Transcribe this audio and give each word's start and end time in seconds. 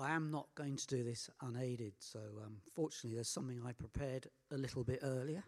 I 0.00 0.10
am 0.10 0.30
not 0.30 0.48
going 0.56 0.76
to 0.76 0.86
do 0.88 1.04
this 1.04 1.30
unaided, 1.40 1.92
so 2.00 2.18
um, 2.44 2.56
fortunately, 2.74 3.14
there's 3.14 3.28
something 3.28 3.62
I 3.64 3.72
prepared 3.72 4.26
a 4.50 4.56
little 4.56 4.82
bit 4.82 4.98
earlier. 5.02 5.44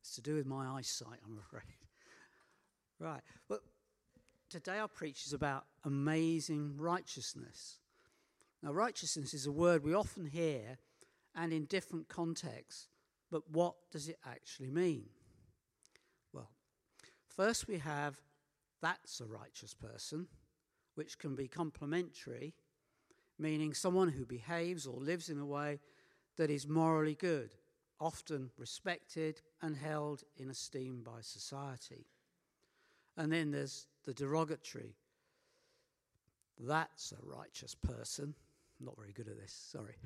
It's 0.00 0.14
to 0.16 0.20
do 0.20 0.34
with 0.34 0.46
my 0.46 0.66
eyesight, 0.66 1.18
I'm 1.24 1.38
afraid. 1.38 1.62
right, 2.98 3.22
well, 3.48 3.60
today 4.50 4.78
our 4.78 4.88
preach 4.88 5.24
is 5.24 5.32
about 5.32 5.64
amazing 5.84 6.74
righteousness. 6.76 7.78
Now, 8.62 8.72
righteousness 8.72 9.32
is 9.32 9.46
a 9.46 9.52
word 9.52 9.82
we 9.82 9.94
often 9.94 10.26
hear 10.26 10.76
and 11.34 11.54
in 11.54 11.64
different 11.64 12.08
contexts, 12.08 12.88
but 13.30 13.48
what 13.50 13.76
does 13.90 14.08
it 14.08 14.18
actually 14.26 14.70
mean? 14.70 15.04
Well, 16.34 16.50
first 17.34 17.66
we 17.66 17.78
have 17.78 18.20
that's 18.82 19.20
a 19.20 19.26
righteous 19.26 19.74
person, 19.74 20.26
which 20.96 21.18
can 21.18 21.34
be 21.34 21.48
complementary 21.48 22.54
meaning 23.40 23.72
someone 23.74 24.08
who 24.08 24.26
behaves 24.26 24.86
or 24.86 25.00
lives 25.00 25.30
in 25.30 25.38
a 25.38 25.46
way 25.46 25.80
that 26.36 26.50
is 26.50 26.68
morally 26.68 27.14
good, 27.14 27.50
often 27.98 28.50
respected 28.56 29.40
and 29.62 29.76
held 29.76 30.22
in 30.36 30.50
esteem 30.50 31.02
by 31.02 31.20
society. 31.20 32.06
And 33.16 33.32
then 33.32 33.50
there's 33.50 33.86
the 34.04 34.14
derogatory. 34.14 34.94
That's 36.58 37.12
a 37.12 37.26
righteous 37.26 37.74
person. 37.74 38.34
Not 38.78 38.96
very 38.96 39.12
good 39.12 39.28
at 39.28 39.38
this, 39.38 39.52
sorry. 39.52 39.96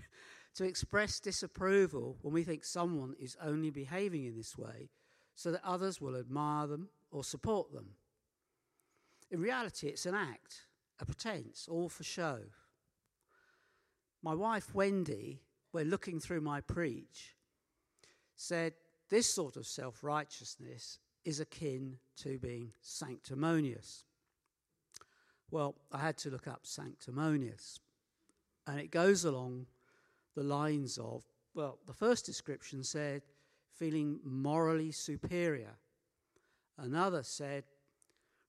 to 0.55 0.65
express 0.65 1.21
disapproval 1.21 2.17
when 2.23 2.33
we 2.33 2.45
think 2.45 2.65
someone 2.65 3.15
is 3.21 3.37
only 3.43 3.71
behaving 3.71 4.25
in 4.25 4.37
this 4.37 4.57
way 4.57 4.91
so 5.35 5.51
that 5.51 5.65
others 5.65 6.01
will 6.01 6.17
admire 6.17 6.67
them 6.67 6.89
or 7.11 7.25
support 7.25 7.73
them. 7.73 7.91
In 9.31 9.41
reality, 9.41 9.89
it's 9.89 10.07
an 10.07 10.15
act, 10.15 10.67
a 11.01 11.05
pretense, 11.05 11.67
all 11.69 11.89
for 11.89 12.05
show. 12.05 12.39
My 14.25 14.35
wife, 14.35 14.75
Wendy, 14.75 15.43
when 15.73 15.91
looking 15.91 16.19
through 16.19 16.41
my 16.41 16.63
preach, 16.63 17.37
said 18.35 18.73
this 19.11 19.29
sort 19.29 19.57
of 19.57 19.67
self 19.67 20.03
righteousness 20.03 20.99
is 21.27 21.41
akin 21.41 21.99
to 22.23 22.39
being 22.39 22.73
sanctimonious. 22.81 24.05
Well, 25.51 25.75
I 25.93 25.99
had 25.99 26.17
to 26.19 26.31
look 26.31 26.49
up 26.49 26.61
sanctimonious, 26.63 27.81
and 28.67 28.81
it 28.81 28.91
goes 28.91 29.27
along 29.27 29.67
the 30.35 30.43
lines 30.43 30.97
of 30.97 31.23
well, 31.55 31.79
the 31.87 31.93
first 31.93 32.25
description 32.25 32.83
said 32.83 33.21
feeling 33.75 34.21
morally 34.25 34.91
superior, 34.91 35.77
another 36.79 37.23
said 37.23 37.65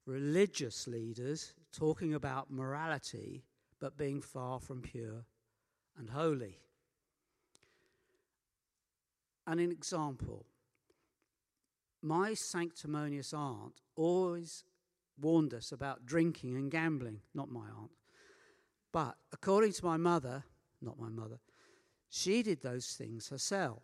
religious 0.06 0.88
leaders 0.88 1.54
talking 1.74 2.14
about 2.14 2.50
morality 2.50 3.44
but 3.82 3.98
being 3.98 4.22
far 4.22 4.62
from 4.62 4.82
pure 4.82 5.26
and 5.98 6.10
holy. 6.10 6.60
And 9.48 9.60
an 9.60 9.72
example 9.72 10.46
my 12.02 12.36
sanctimonious 12.36 13.34
aunt 13.34 13.74
always 13.96 14.64
warned 15.20 15.56
us 15.56 15.72
about 15.72 16.06
drinking 16.06 16.56
and 16.56 16.70
gambling, 16.70 17.22
not 17.34 17.50
my 17.50 17.68
aunt. 17.80 17.92
But 18.92 19.16
according 19.34 19.74
to 19.74 19.86
my 19.86 19.98
mother, 19.98 20.44
not 20.82 21.00
my 21.00 21.10
mother, 21.10 21.40
she 22.10 22.44
did 22.44 22.62
those 22.62 22.94
things 22.94 23.30
herself 23.30 23.82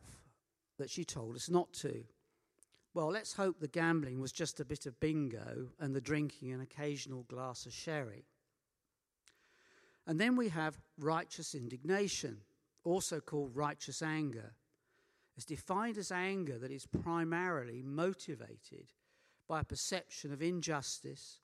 that 0.77 0.89
she 0.89 1.03
told 1.03 1.35
us 1.35 1.49
not 1.49 1.73
to. 1.73 2.03
Well, 2.93 3.07
let's 3.07 3.33
hope 3.33 3.59
the 3.59 3.67
gambling 3.67 4.19
was 4.19 4.31
just 4.31 4.59
a 4.59 4.65
bit 4.65 4.85
of 4.85 4.99
bingo 4.99 5.69
and 5.79 5.95
the 5.95 6.01
drinking 6.01 6.51
an 6.51 6.61
occasional 6.61 7.23
glass 7.23 7.65
of 7.65 7.73
sherry. 7.73 8.25
And 10.07 10.19
then 10.19 10.35
we 10.35 10.49
have 10.49 10.79
righteous 10.97 11.53
indignation, 11.53 12.37
also 12.83 13.19
called 13.19 13.55
righteous 13.55 14.01
anger. 14.01 14.53
It's 15.37 15.45
defined 15.45 15.97
as 15.97 16.11
anger 16.11 16.57
that 16.59 16.71
is 16.71 16.85
primarily 16.85 17.81
motivated 17.81 18.91
by 19.47 19.61
a 19.61 19.65
perception 19.65 20.33
of 20.33 20.41
injustice 20.41 21.39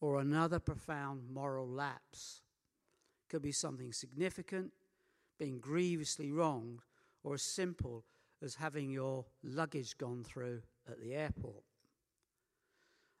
or 0.00 0.18
another 0.20 0.58
profound 0.58 1.30
moral 1.30 1.68
lapse. 1.68 2.42
It 3.24 3.30
could 3.30 3.42
be 3.42 3.52
something 3.52 3.92
significant, 3.92 4.72
being 5.38 5.58
grievously 5.58 6.30
wronged, 6.30 6.80
or 7.24 7.34
as 7.34 7.54
simple 7.54 8.04
as 8.42 8.56
having 8.56 8.90
your 8.90 9.24
luggage 9.42 9.96
gone 9.96 10.24
through 10.24 10.62
at 10.90 11.00
the 11.00 11.14
airport. 11.14 11.62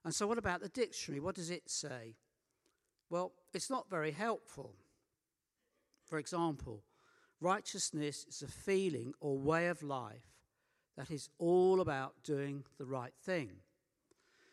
And 0.04 0.12
so, 0.12 0.26
what 0.26 0.38
about 0.38 0.60
the 0.60 0.68
dictionary? 0.68 1.20
What 1.20 1.36
does 1.36 1.50
it 1.50 1.70
say? 1.70 2.16
Well, 3.08 3.32
it's 3.54 3.70
not 3.70 3.88
very 3.88 4.10
helpful. 4.10 4.74
For 6.12 6.18
example, 6.18 6.84
righteousness 7.40 8.26
is 8.28 8.42
a 8.42 8.46
feeling 8.46 9.14
or 9.18 9.38
way 9.38 9.68
of 9.68 9.82
life 9.82 10.36
that 10.94 11.10
is 11.10 11.30
all 11.38 11.80
about 11.80 12.22
doing 12.22 12.64
the 12.76 12.84
right 12.84 13.14
thing. 13.24 13.48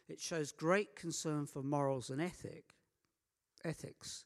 It 0.07 0.21
shows 0.21 0.53
great 0.53 0.95
concern 0.95 1.47
for 1.47 1.61
morals 1.61 2.11
and 2.11 2.21
ethic, 2.21 2.75
ethics. 3.65 4.23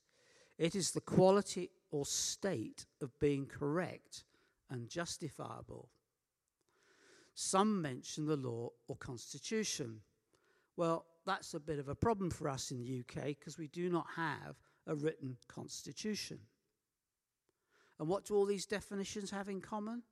It 0.59 0.75
is 0.75 0.91
the 0.91 1.01
quality 1.01 1.71
or 1.89 2.05
state 2.05 2.85
of 3.01 3.17
being 3.17 3.47
correct 3.47 4.25
and 4.69 4.87
justifiable. 4.87 5.89
Some 7.33 7.81
mention 7.81 8.27
the 8.27 8.37
law 8.37 8.69
or 8.87 8.95
constitution. 8.97 10.01
Well, 10.77 11.07
that's 11.25 11.55
a 11.55 11.59
bit 11.59 11.79
of 11.79 11.89
a 11.89 11.95
problem 11.95 12.29
for 12.29 12.47
us 12.47 12.69
in 12.69 12.77
the 12.77 12.99
UK 12.99 13.25
because 13.29 13.57
we 13.57 13.69
do 13.69 13.89
not 13.89 14.05
have 14.17 14.59
a 14.85 14.93
written 14.93 15.37
constitution. 15.47 16.37
And 18.03 18.09
what 18.09 18.25
do 18.25 18.35
all 18.35 18.45
these 18.45 18.65
definitions 18.65 19.31
have 19.31 19.47
in 19.47 19.61
common? 19.61 20.03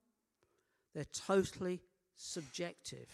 They're 0.96 1.03
totally 1.03 1.81
subjective. 2.16 3.09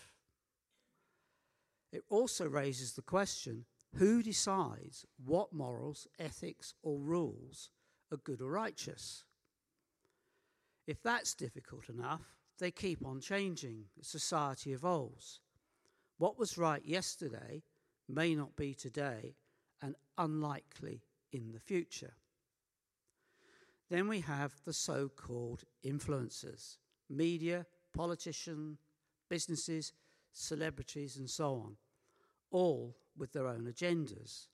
It 1.91 2.03
also 2.09 2.47
raises 2.47 2.93
the 2.93 3.01
question 3.01 3.65
who 3.95 4.21
decides 4.21 5.03
what 5.25 5.51
morals, 5.51 6.05
ethics, 6.19 6.75
or 6.83 6.99
rules 6.99 7.71
are 8.11 8.17
good 8.17 8.39
or 8.39 8.51
righteous? 8.51 9.23
If 10.85 11.01
that's 11.01 11.33
difficult 11.33 11.89
enough, 11.89 12.35
they 12.59 12.69
keep 12.69 13.03
on 13.03 13.19
changing. 13.19 13.85
Society 14.03 14.73
evolves. 14.73 15.39
What 16.19 16.38
was 16.38 16.55
right 16.55 16.85
yesterday 16.85 17.63
may 18.07 18.35
not 18.35 18.55
be 18.55 18.75
today 18.75 19.38
and 19.81 19.95
unlikely 20.19 21.01
in 21.31 21.51
the 21.51 21.59
future. 21.59 22.13
Then 23.89 24.07
we 24.07 24.19
have 24.21 24.53
the 24.65 24.73
so 24.73 25.09
called 25.09 25.63
influencers 25.85 26.77
media, 27.09 27.65
politicians, 27.93 28.79
businesses, 29.29 29.93
celebrities, 30.33 31.15
and 31.17 31.29
so 31.29 31.53
on, 31.53 31.77
all 32.51 32.97
with 33.17 33.31
their 33.31 33.47
own 33.47 33.71
agendas. 33.71 34.47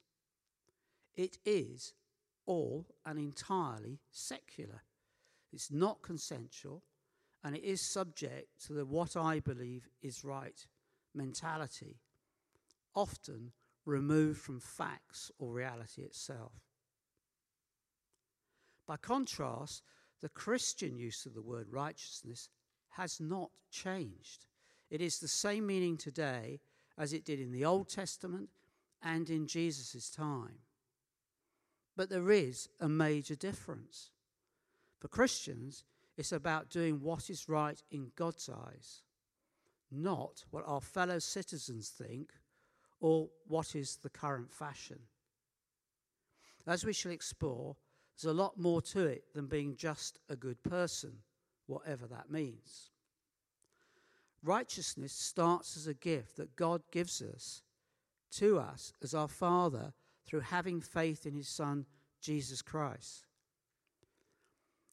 It 1.16 1.38
is 1.44 1.94
all 2.46 2.86
and 3.04 3.18
entirely 3.18 3.98
secular. 4.10 4.82
It's 5.52 5.70
not 5.70 6.02
consensual, 6.02 6.82
and 7.42 7.56
it 7.56 7.64
is 7.64 7.92
subject 7.92 8.64
to 8.66 8.72
the 8.72 8.84
what 8.84 9.16
I 9.16 9.40
believe 9.40 9.88
is 10.00 10.24
right 10.24 10.66
mentality, 11.14 11.98
often 12.94 13.52
removed 13.84 14.40
from 14.40 14.60
facts 14.60 15.30
or 15.38 15.52
reality 15.52 16.02
itself. 16.02 16.52
By 18.86 18.96
contrast, 18.96 19.82
the 20.20 20.28
Christian 20.28 20.96
use 20.96 21.26
of 21.26 21.34
the 21.34 21.42
word 21.42 21.68
righteousness 21.70 22.48
has 22.90 23.20
not 23.20 23.50
changed. 23.70 24.46
It 24.90 25.00
is 25.00 25.18
the 25.18 25.28
same 25.28 25.66
meaning 25.66 25.96
today 25.96 26.60
as 26.96 27.12
it 27.12 27.24
did 27.24 27.40
in 27.40 27.52
the 27.52 27.64
Old 27.64 27.88
Testament 27.88 28.48
and 29.02 29.28
in 29.28 29.46
Jesus' 29.46 30.10
time. 30.10 30.58
But 31.96 32.10
there 32.10 32.30
is 32.30 32.68
a 32.80 32.88
major 32.88 33.34
difference. 33.34 34.10
For 34.98 35.08
Christians, 35.08 35.84
it's 36.16 36.32
about 36.32 36.70
doing 36.70 37.00
what 37.00 37.30
is 37.30 37.48
right 37.48 37.82
in 37.90 38.12
God's 38.16 38.48
eyes, 38.48 39.02
not 39.90 40.44
what 40.50 40.64
our 40.66 40.80
fellow 40.80 41.18
citizens 41.18 41.88
think 41.88 42.32
or 43.00 43.28
what 43.46 43.74
is 43.74 43.98
the 44.02 44.10
current 44.10 44.52
fashion. 44.52 45.00
As 46.66 46.84
we 46.84 46.92
shall 46.92 47.12
explore, 47.12 47.76
there's 48.16 48.30
a 48.30 48.36
lot 48.36 48.58
more 48.58 48.80
to 48.82 49.06
it 49.06 49.24
than 49.34 49.46
being 49.46 49.76
just 49.76 50.18
a 50.28 50.36
good 50.36 50.62
person, 50.62 51.12
whatever 51.66 52.06
that 52.06 52.30
means. 52.30 52.90
Righteousness 54.42 55.12
starts 55.12 55.76
as 55.76 55.86
a 55.86 55.94
gift 55.94 56.36
that 56.36 56.54
God 56.54 56.82
gives 56.92 57.22
us 57.22 57.62
to 58.32 58.58
us 58.58 58.92
as 59.02 59.14
our 59.14 59.28
Father 59.28 59.92
through 60.26 60.40
having 60.40 60.80
faith 60.80 61.26
in 61.26 61.34
His 61.34 61.48
Son, 61.48 61.86
Jesus 62.20 62.62
Christ. 62.62 63.26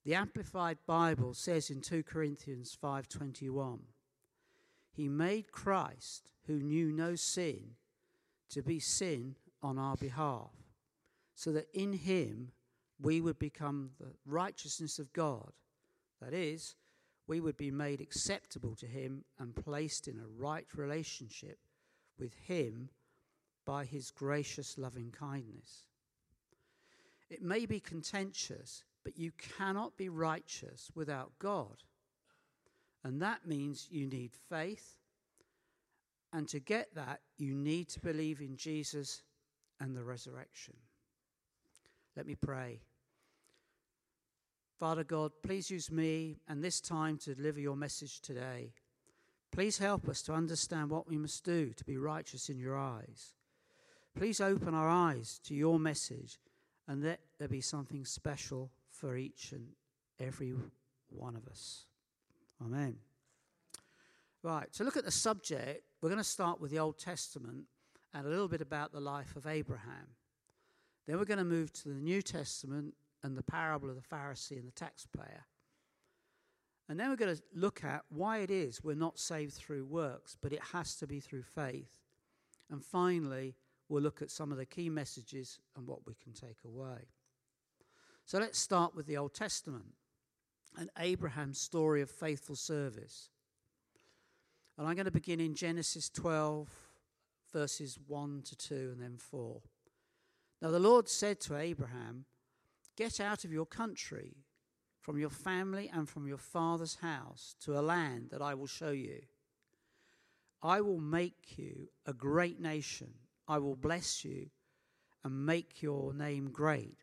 The 0.03 0.15
Amplified 0.15 0.79
Bible 0.87 1.33
says 1.33 1.69
in 1.69 1.81
2 1.81 2.03
Corinthians 2.03 2.75
5:21, 2.81 3.81
He 4.91 5.07
made 5.07 5.51
Christ, 5.51 6.31
who 6.47 6.59
knew 6.59 6.91
no 6.91 7.15
sin, 7.15 7.75
to 8.49 8.61
be 8.61 8.79
sin 8.79 9.35
on 9.61 9.77
our 9.77 9.95
behalf, 9.95 10.51
so 11.35 11.51
that 11.51 11.69
in 11.73 11.93
him 11.93 12.51
we 13.01 13.21
would 13.21 13.39
become 13.39 13.91
the 13.99 14.13
righteousness 14.25 14.99
of 14.99 15.13
God. 15.13 15.51
That 16.21 16.33
is, 16.33 16.75
we 17.27 17.39
would 17.39 17.57
be 17.57 17.71
made 17.71 18.01
acceptable 18.01 18.75
to 18.75 18.85
Him 18.85 19.23
and 19.39 19.55
placed 19.55 20.07
in 20.07 20.19
a 20.19 20.41
right 20.41 20.67
relationship 20.75 21.59
with 22.19 22.33
Him 22.45 22.89
by 23.65 23.85
His 23.85 24.11
gracious 24.11 24.77
loving 24.77 25.11
kindness. 25.11 25.85
It 27.29 27.41
may 27.41 27.65
be 27.65 27.79
contentious, 27.79 28.83
but 29.03 29.17
you 29.17 29.31
cannot 29.57 29.97
be 29.97 30.09
righteous 30.09 30.91
without 30.93 31.31
God. 31.39 31.83
And 33.03 33.21
that 33.21 33.47
means 33.47 33.87
you 33.89 34.05
need 34.05 34.31
faith. 34.49 34.97
And 36.33 36.47
to 36.49 36.59
get 36.59 36.93
that, 36.95 37.21
you 37.37 37.55
need 37.55 37.89
to 37.89 37.99
believe 37.99 38.41
in 38.41 38.57
Jesus 38.57 39.23
and 39.79 39.95
the 39.95 40.03
resurrection. 40.03 40.75
Let 42.15 42.27
me 42.27 42.35
pray. 42.35 42.81
Father 44.81 45.03
God, 45.03 45.31
please 45.43 45.69
use 45.69 45.91
me 45.91 46.37
and 46.47 46.63
this 46.63 46.81
time 46.81 47.15
to 47.19 47.35
deliver 47.35 47.59
your 47.59 47.75
message 47.75 48.19
today. 48.19 48.73
Please 49.51 49.77
help 49.77 50.09
us 50.09 50.23
to 50.23 50.33
understand 50.33 50.89
what 50.89 51.07
we 51.07 51.19
must 51.19 51.45
do 51.45 51.69
to 51.73 51.85
be 51.85 51.97
righteous 51.97 52.49
in 52.49 52.57
your 52.57 52.75
eyes. 52.75 53.33
Please 54.17 54.41
open 54.41 54.73
our 54.73 54.89
eyes 54.89 55.39
to 55.43 55.53
your 55.53 55.77
message 55.77 56.39
and 56.87 57.03
let 57.03 57.19
there 57.37 57.47
be 57.47 57.61
something 57.61 58.03
special 58.05 58.71
for 58.89 59.15
each 59.15 59.51
and 59.51 59.67
every 60.19 60.55
one 61.09 61.35
of 61.35 61.47
us. 61.47 61.85
Amen. 62.65 62.95
Right, 64.41 64.73
to 64.73 64.83
look 64.83 64.97
at 64.97 65.05
the 65.05 65.11
subject, 65.11 65.83
we're 66.01 66.09
going 66.09 66.17
to 66.17 66.23
start 66.23 66.59
with 66.59 66.71
the 66.71 66.79
Old 66.79 66.97
Testament 66.97 67.65
and 68.15 68.25
a 68.25 68.29
little 68.31 68.47
bit 68.47 68.61
about 68.61 68.93
the 68.93 68.99
life 68.99 69.35
of 69.35 69.45
Abraham. 69.45 70.07
Then 71.05 71.19
we're 71.19 71.25
going 71.25 71.37
to 71.37 71.43
move 71.43 71.71
to 71.73 71.89
the 71.89 72.01
New 72.01 72.23
Testament 72.23 72.95
and 73.23 73.37
the 73.37 73.43
parable 73.43 73.89
of 73.89 73.95
the 73.95 74.15
Pharisee 74.15 74.57
and 74.57 74.67
the 74.67 74.71
taxpayer. 74.71 75.45
And 76.89 76.99
then 76.99 77.09
we're 77.09 77.15
going 77.15 77.35
to 77.35 77.41
look 77.53 77.83
at 77.83 78.03
why 78.09 78.39
it 78.39 78.51
is 78.51 78.83
we're 78.83 78.95
not 78.95 79.17
saved 79.17 79.53
through 79.53 79.85
works, 79.85 80.35
but 80.41 80.51
it 80.51 80.61
has 80.73 80.95
to 80.97 81.07
be 81.07 81.19
through 81.19 81.43
faith. 81.43 81.99
And 82.69 82.83
finally, 82.83 83.55
we'll 83.87 84.01
look 84.01 84.21
at 84.21 84.31
some 84.31 84.51
of 84.51 84.57
the 84.57 84.65
key 84.65 84.89
messages 84.89 85.59
and 85.77 85.87
what 85.87 86.05
we 86.05 86.15
can 86.21 86.33
take 86.33 86.57
away. 86.65 87.07
So 88.25 88.39
let's 88.39 88.59
start 88.59 88.95
with 88.95 89.07
the 89.07 89.17
Old 89.17 89.33
Testament 89.33 89.93
and 90.77 90.89
Abraham's 90.97 91.59
story 91.59 92.01
of 92.01 92.09
faithful 92.09 92.55
service. 92.55 93.29
And 94.77 94.87
I'm 94.87 94.95
going 94.95 95.05
to 95.05 95.11
begin 95.11 95.39
in 95.39 95.53
Genesis 95.53 96.09
12, 96.09 96.69
verses 97.51 97.99
1 98.07 98.41
to 98.45 98.55
2, 98.55 98.73
and 98.93 99.01
then 99.01 99.17
4. 99.17 99.61
Now 100.61 100.71
the 100.71 100.79
Lord 100.79 101.09
said 101.09 101.39
to 101.41 101.57
Abraham, 101.57 102.25
Get 102.97 103.19
out 103.19 103.45
of 103.45 103.53
your 103.53 103.65
country, 103.65 104.35
from 104.99 105.17
your 105.17 105.29
family, 105.29 105.89
and 105.93 106.07
from 106.07 106.27
your 106.27 106.37
father's 106.37 106.95
house 106.95 107.55
to 107.61 107.79
a 107.79 107.81
land 107.81 108.29
that 108.31 108.41
I 108.41 108.53
will 108.53 108.67
show 108.67 108.91
you. 108.91 109.21
I 110.61 110.81
will 110.81 110.99
make 110.99 111.57
you 111.57 111.89
a 112.05 112.13
great 112.13 112.59
nation. 112.59 113.13
I 113.47 113.57
will 113.57 113.75
bless 113.75 114.23
you 114.23 114.49
and 115.23 115.45
make 115.45 115.81
your 115.81 116.13
name 116.13 116.51
great. 116.51 116.97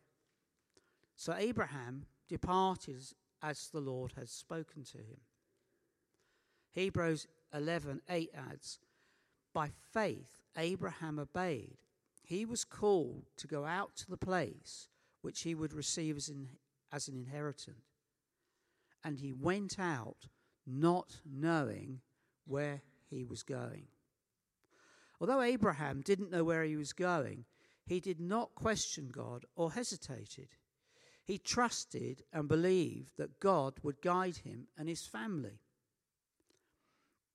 So 1.15 1.33
Abraham 1.37 2.05
departed 2.29 3.03
as 3.41 3.67
the 3.67 3.81
Lord 3.81 4.13
had 4.15 4.29
spoken 4.29 4.83
to 4.85 4.97
him. 4.97 5.19
Hebrews 6.71 7.27
11 7.53 8.01
8 8.07 8.29
adds, 8.33 8.79
By 9.53 9.71
faith 9.91 10.41
Abraham 10.57 11.19
obeyed. 11.19 11.77
He 12.23 12.45
was 12.45 12.63
called 12.63 13.25
to 13.37 13.47
go 13.47 13.65
out 13.65 13.95
to 13.97 14.09
the 14.09 14.17
place 14.17 14.87
which 15.21 15.41
he 15.41 15.55
would 15.55 15.73
receive 15.73 16.17
as, 16.17 16.29
in, 16.29 16.47
as 16.91 17.07
an 17.07 17.15
inheritance. 17.15 17.85
And 19.03 19.19
he 19.19 19.33
went 19.33 19.79
out 19.79 20.27
not 20.65 21.17
knowing 21.25 22.01
where 22.45 22.81
he 23.09 23.23
was 23.23 23.43
going. 23.43 23.87
Although 25.21 25.41
Abraham 25.41 26.01
didn't 26.01 26.31
know 26.31 26.43
where 26.43 26.63
he 26.63 26.75
was 26.75 26.93
going, 26.93 27.45
he 27.85 27.99
did 27.99 28.19
not 28.19 28.55
question 28.55 29.09
God 29.11 29.45
or 29.55 29.71
hesitated. 29.71 30.49
He 31.25 31.37
trusted 31.37 32.23
and 32.31 32.47
believed 32.47 33.17
that 33.17 33.39
God 33.39 33.75
would 33.83 34.01
guide 34.01 34.37
him 34.37 34.67
and 34.77 34.87
his 34.87 35.05
family. 35.05 35.59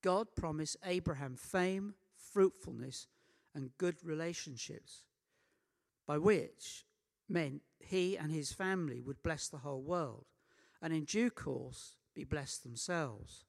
God 0.02 0.28
promised 0.36 0.76
Abraham 0.84 1.36
fame, 1.36 1.94
fruitfulness, 2.16 3.06
and 3.54 3.76
good 3.78 3.96
relationships, 4.04 5.04
by 6.06 6.18
which 6.18 6.84
meant 7.28 7.62
he 7.86 8.16
and 8.16 8.32
his 8.32 8.52
family 8.52 9.00
would 9.00 9.22
bless 9.22 9.48
the 9.48 9.58
whole 9.58 9.82
world 9.82 10.26
and 10.80 10.92
in 10.92 11.04
due 11.04 11.30
course 11.30 11.96
be 12.14 12.24
blessed 12.24 12.62
themselves. 12.62 13.44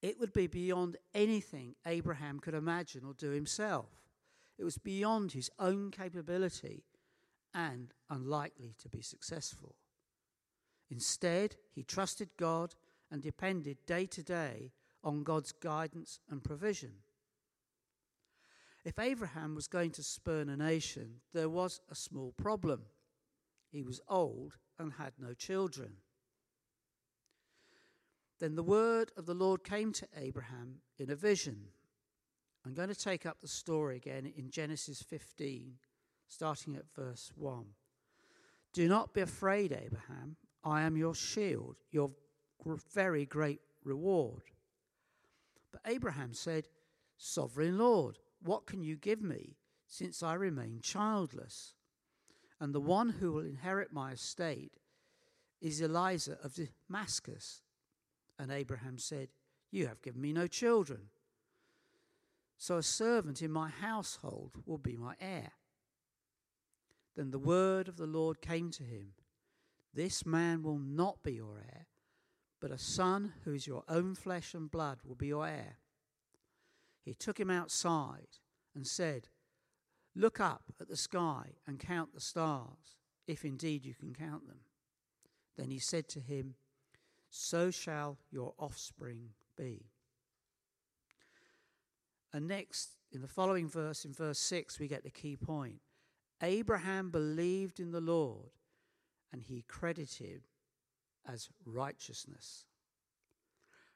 It 0.00 0.18
would 0.18 0.32
be 0.32 0.48
beyond 0.48 0.96
anything 1.14 1.76
Abraham 1.86 2.40
could 2.40 2.54
imagine 2.54 3.04
or 3.04 3.14
do 3.14 3.30
himself. 3.30 3.90
It 4.58 4.64
was 4.64 4.78
beyond 4.78 5.32
his 5.32 5.50
own 5.58 5.90
capability 5.90 6.84
and 7.54 7.92
unlikely 8.10 8.74
to 8.82 8.88
be 8.88 9.00
successful. 9.00 9.76
Instead, 10.90 11.56
he 11.74 11.82
trusted 11.82 12.30
God 12.36 12.74
and 13.10 13.22
depended 13.22 13.78
day 13.86 14.06
to 14.06 14.22
day 14.22 14.72
on 15.04 15.22
God's 15.22 15.52
guidance 15.52 16.20
and 16.28 16.42
provision. 16.42 16.92
If 18.84 18.98
Abraham 18.98 19.54
was 19.54 19.68
going 19.68 19.92
to 19.92 20.02
spurn 20.02 20.48
a 20.48 20.56
nation, 20.56 21.20
there 21.32 21.48
was 21.48 21.80
a 21.90 21.94
small 21.94 22.32
problem. 22.32 22.82
He 23.72 23.82
was 23.82 24.00
old 24.08 24.58
and 24.78 24.92
had 24.92 25.14
no 25.18 25.32
children. 25.32 25.94
Then 28.38 28.54
the 28.54 28.62
word 28.62 29.12
of 29.16 29.24
the 29.24 29.34
Lord 29.34 29.64
came 29.64 29.92
to 29.94 30.08
Abraham 30.16 30.82
in 30.98 31.10
a 31.10 31.16
vision. 31.16 31.68
I'm 32.66 32.74
going 32.74 32.90
to 32.90 32.94
take 32.94 33.24
up 33.24 33.38
the 33.40 33.48
story 33.48 33.96
again 33.96 34.30
in 34.36 34.50
Genesis 34.50 35.02
15, 35.02 35.74
starting 36.28 36.76
at 36.76 36.92
verse 36.94 37.32
1. 37.34 37.64
Do 38.72 38.88
not 38.88 39.14
be 39.14 39.22
afraid, 39.22 39.72
Abraham. 39.72 40.36
I 40.64 40.82
am 40.82 40.96
your 40.96 41.14
shield, 41.14 41.76
your 41.90 42.10
very 42.92 43.26
great 43.26 43.60
reward. 43.84 44.42
But 45.72 45.80
Abraham 45.86 46.34
said, 46.34 46.68
Sovereign 47.16 47.78
Lord, 47.78 48.18
what 48.42 48.66
can 48.66 48.82
you 48.82 48.96
give 48.96 49.22
me, 49.22 49.56
since 49.86 50.22
I 50.22 50.34
remain 50.34 50.80
childless? 50.82 51.74
And 52.62 52.72
the 52.72 52.80
one 52.80 53.08
who 53.08 53.32
will 53.32 53.44
inherit 53.44 53.92
my 53.92 54.12
estate 54.12 54.78
is 55.60 55.82
Eliezer 55.82 56.38
of 56.44 56.54
Damascus. 56.54 57.60
And 58.38 58.52
Abraham 58.52 58.98
said, 58.98 59.30
You 59.72 59.88
have 59.88 60.00
given 60.00 60.20
me 60.20 60.32
no 60.32 60.46
children. 60.46 61.08
So 62.56 62.76
a 62.76 62.82
servant 62.84 63.42
in 63.42 63.50
my 63.50 63.68
household 63.68 64.52
will 64.64 64.78
be 64.78 64.96
my 64.96 65.14
heir. 65.20 65.50
Then 67.16 67.32
the 67.32 67.38
word 67.40 67.88
of 67.88 67.96
the 67.96 68.06
Lord 68.06 68.40
came 68.40 68.70
to 68.70 68.84
him 68.84 69.14
This 69.92 70.24
man 70.24 70.62
will 70.62 70.78
not 70.78 71.24
be 71.24 71.32
your 71.32 71.58
heir, 71.58 71.88
but 72.60 72.70
a 72.70 72.78
son 72.78 73.32
who 73.44 73.54
is 73.54 73.66
your 73.66 73.82
own 73.88 74.14
flesh 74.14 74.54
and 74.54 74.70
blood 74.70 74.98
will 75.04 75.16
be 75.16 75.26
your 75.26 75.48
heir. 75.48 75.78
He 77.04 77.12
took 77.12 77.40
him 77.40 77.50
outside 77.50 78.38
and 78.72 78.86
said, 78.86 79.30
Look 80.14 80.40
up 80.40 80.64
at 80.80 80.88
the 80.88 80.96
sky 80.96 81.54
and 81.66 81.78
count 81.78 82.14
the 82.14 82.20
stars, 82.20 82.96
if 83.26 83.44
indeed 83.44 83.84
you 83.84 83.94
can 83.94 84.14
count 84.14 84.46
them. 84.46 84.60
Then 85.56 85.70
he 85.70 85.78
said 85.78 86.08
to 86.08 86.20
him, 86.20 86.54
So 87.30 87.70
shall 87.70 88.18
your 88.30 88.54
offspring 88.58 89.30
be. 89.56 89.86
And 92.32 92.46
next, 92.46 92.96
in 93.10 93.20
the 93.20 93.28
following 93.28 93.68
verse, 93.68 94.04
in 94.04 94.12
verse 94.12 94.38
6, 94.38 94.78
we 94.78 94.88
get 94.88 95.02
the 95.02 95.10
key 95.10 95.36
point. 95.36 95.80
Abraham 96.42 97.10
believed 97.10 97.78
in 97.78 97.92
the 97.92 98.00
Lord, 98.00 98.50
and 99.32 99.42
he 99.42 99.64
credited 99.68 100.48
as 101.26 101.48
righteousness. 101.64 102.64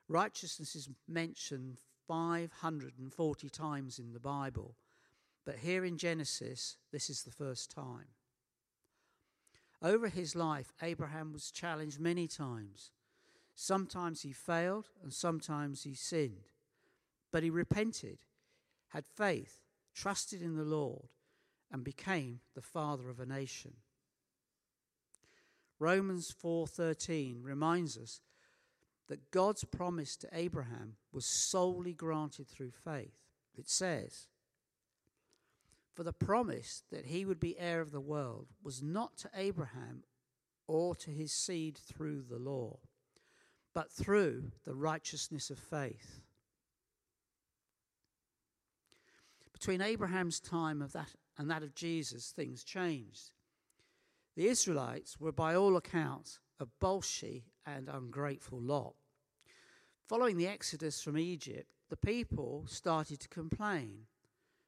Righteousness 0.08 0.76
is 0.76 0.88
mentioned 1.08 1.80
540 2.06 3.49
times 3.49 3.99
in 3.99 4.12
the 4.12 4.20
Bible, 4.20 4.76
but 5.46 5.58
here 5.58 5.84
in 5.84 5.96
Genesis, 5.96 6.76
this 6.92 7.08
is 7.08 7.22
the 7.22 7.30
first 7.30 7.70
time. 7.70 8.08
Over 9.80 10.08
his 10.08 10.34
life, 10.34 10.72
Abraham 10.82 11.32
was 11.32 11.52
challenged 11.52 12.00
many 12.00 12.26
times. 12.26 12.90
Sometimes 13.54 14.22
he 14.22 14.32
failed 14.32 14.88
and 15.02 15.12
sometimes 15.12 15.84
he 15.84 15.94
sinned, 15.94 16.50
but 17.30 17.44
he 17.44 17.50
repented, 17.50 18.18
had 18.88 19.06
faith, 19.06 19.60
trusted 19.94 20.42
in 20.42 20.56
the 20.56 20.64
Lord, 20.64 21.08
and 21.70 21.84
became 21.84 22.40
the 22.54 22.60
father 22.60 23.08
of 23.08 23.20
a 23.20 23.26
nation. 23.26 23.74
Romans 25.78 26.32
4:13 26.32 27.42
reminds 27.42 27.96
us 27.96 28.20
that 29.06 29.30
God's 29.30 29.62
promise 29.64 30.16
to 30.16 30.28
Abraham 30.32 30.96
was 31.12 31.26
solely 31.26 31.92
granted 31.92 32.48
through 32.48 32.72
faith. 32.72 33.20
It 33.54 33.68
says, 33.68 34.26
For 35.96 36.04
the 36.04 36.12
promise 36.12 36.82
that 36.92 37.06
he 37.06 37.24
would 37.24 37.40
be 37.40 37.58
heir 37.58 37.80
of 37.80 37.90
the 37.90 38.02
world 38.02 38.48
was 38.62 38.82
not 38.82 39.16
to 39.18 39.30
Abraham 39.34 40.04
or 40.68 40.94
to 40.96 41.10
his 41.10 41.32
seed 41.32 41.78
through 41.78 42.24
the 42.28 42.38
law, 42.38 42.80
but 43.72 43.90
through 43.90 44.52
the 44.66 44.74
righteousness 44.74 45.48
of 45.48 45.58
faith. 45.58 46.20
Between 49.54 49.80
Abraham's 49.80 50.38
time 50.38 50.82
of 50.82 50.92
that 50.92 51.14
and 51.38 51.50
that 51.50 51.62
of 51.62 51.74
Jesus, 51.74 52.30
things 52.30 52.62
changed. 52.62 53.30
The 54.36 54.48
Israelites 54.48 55.18
were, 55.18 55.32
by 55.32 55.54
all 55.54 55.78
accounts, 55.78 56.40
a 56.60 56.66
bolshy 56.78 57.44
and 57.64 57.88
ungrateful 57.88 58.60
lot. 58.60 58.96
Following 60.06 60.36
the 60.36 60.46
exodus 60.46 61.00
from 61.00 61.16
Egypt, 61.16 61.70
the 61.88 61.96
people 61.96 62.66
started 62.66 63.18
to 63.20 63.28
complain, 63.28 64.08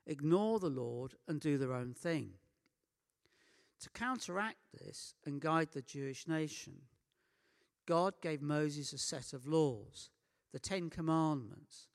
ignore 0.09 0.59
the 0.59 0.71
Lord, 0.71 1.15
and 1.29 1.38
do 1.38 1.59
their 1.59 1.73
own 1.73 1.95
thing. 1.95 2.31
To 3.81 3.91
counteract 3.91 4.57
this 4.73 5.15
and 5.25 5.41
guide 5.41 5.69
the 5.73 5.83
Jewish 5.83 6.27
nation, 6.27 6.81
God 7.87 8.15
gave 8.21 8.43
Moses 8.43 8.93
a 8.93 8.99
set 8.99 9.33
of 9.33 9.47
laws, 9.47 10.11
the 10.53 10.59
Ten 10.59 10.91
Commandments, 10.91 11.87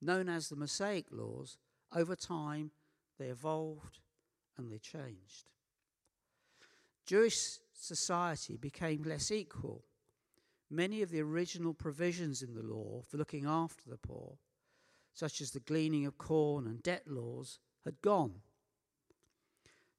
known 0.00 0.28
as 0.28 0.48
the 0.48 0.56
Mosaic 0.56 1.06
laws. 1.12 1.56
Over 1.94 2.16
time, 2.16 2.72
they 3.18 3.26
evolved 3.26 4.00
and 4.56 4.72
they 4.72 4.78
changed. 4.78 5.50
Jewish 7.06 7.58
society 7.72 8.56
became 8.56 9.02
less 9.02 9.30
equal. 9.30 9.84
Many 10.70 11.00
of 11.00 11.10
the 11.10 11.22
original 11.22 11.72
provisions 11.72 12.42
in 12.42 12.54
the 12.54 12.62
law 12.62 13.02
for 13.08 13.16
looking 13.16 13.46
after 13.46 13.88
the 13.88 13.96
poor, 13.96 14.36
such 15.18 15.40
as 15.40 15.50
the 15.50 15.58
gleaning 15.58 16.06
of 16.06 16.16
corn 16.16 16.64
and 16.64 16.80
debt 16.80 17.02
laws, 17.08 17.58
had 17.84 18.00
gone. 18.02 18.34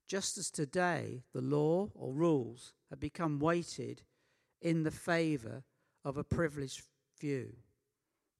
Just 0.07 0.37
as 0.37 0.49
today 0.49 1.23
the 1.33 1.41
law 1.41 1.89
or 1.93 2.13
rules 2.13 2.73
had 2.89 3.01
become 3.01 3.37
weighted 3.37 4.01
in 4.61 4.83
the 4.83 4.91
favour 4.91 5.65
of 6.05 6.15
a 6.15 6.23
privileged 6.23 6.83
few, 7.17 7.57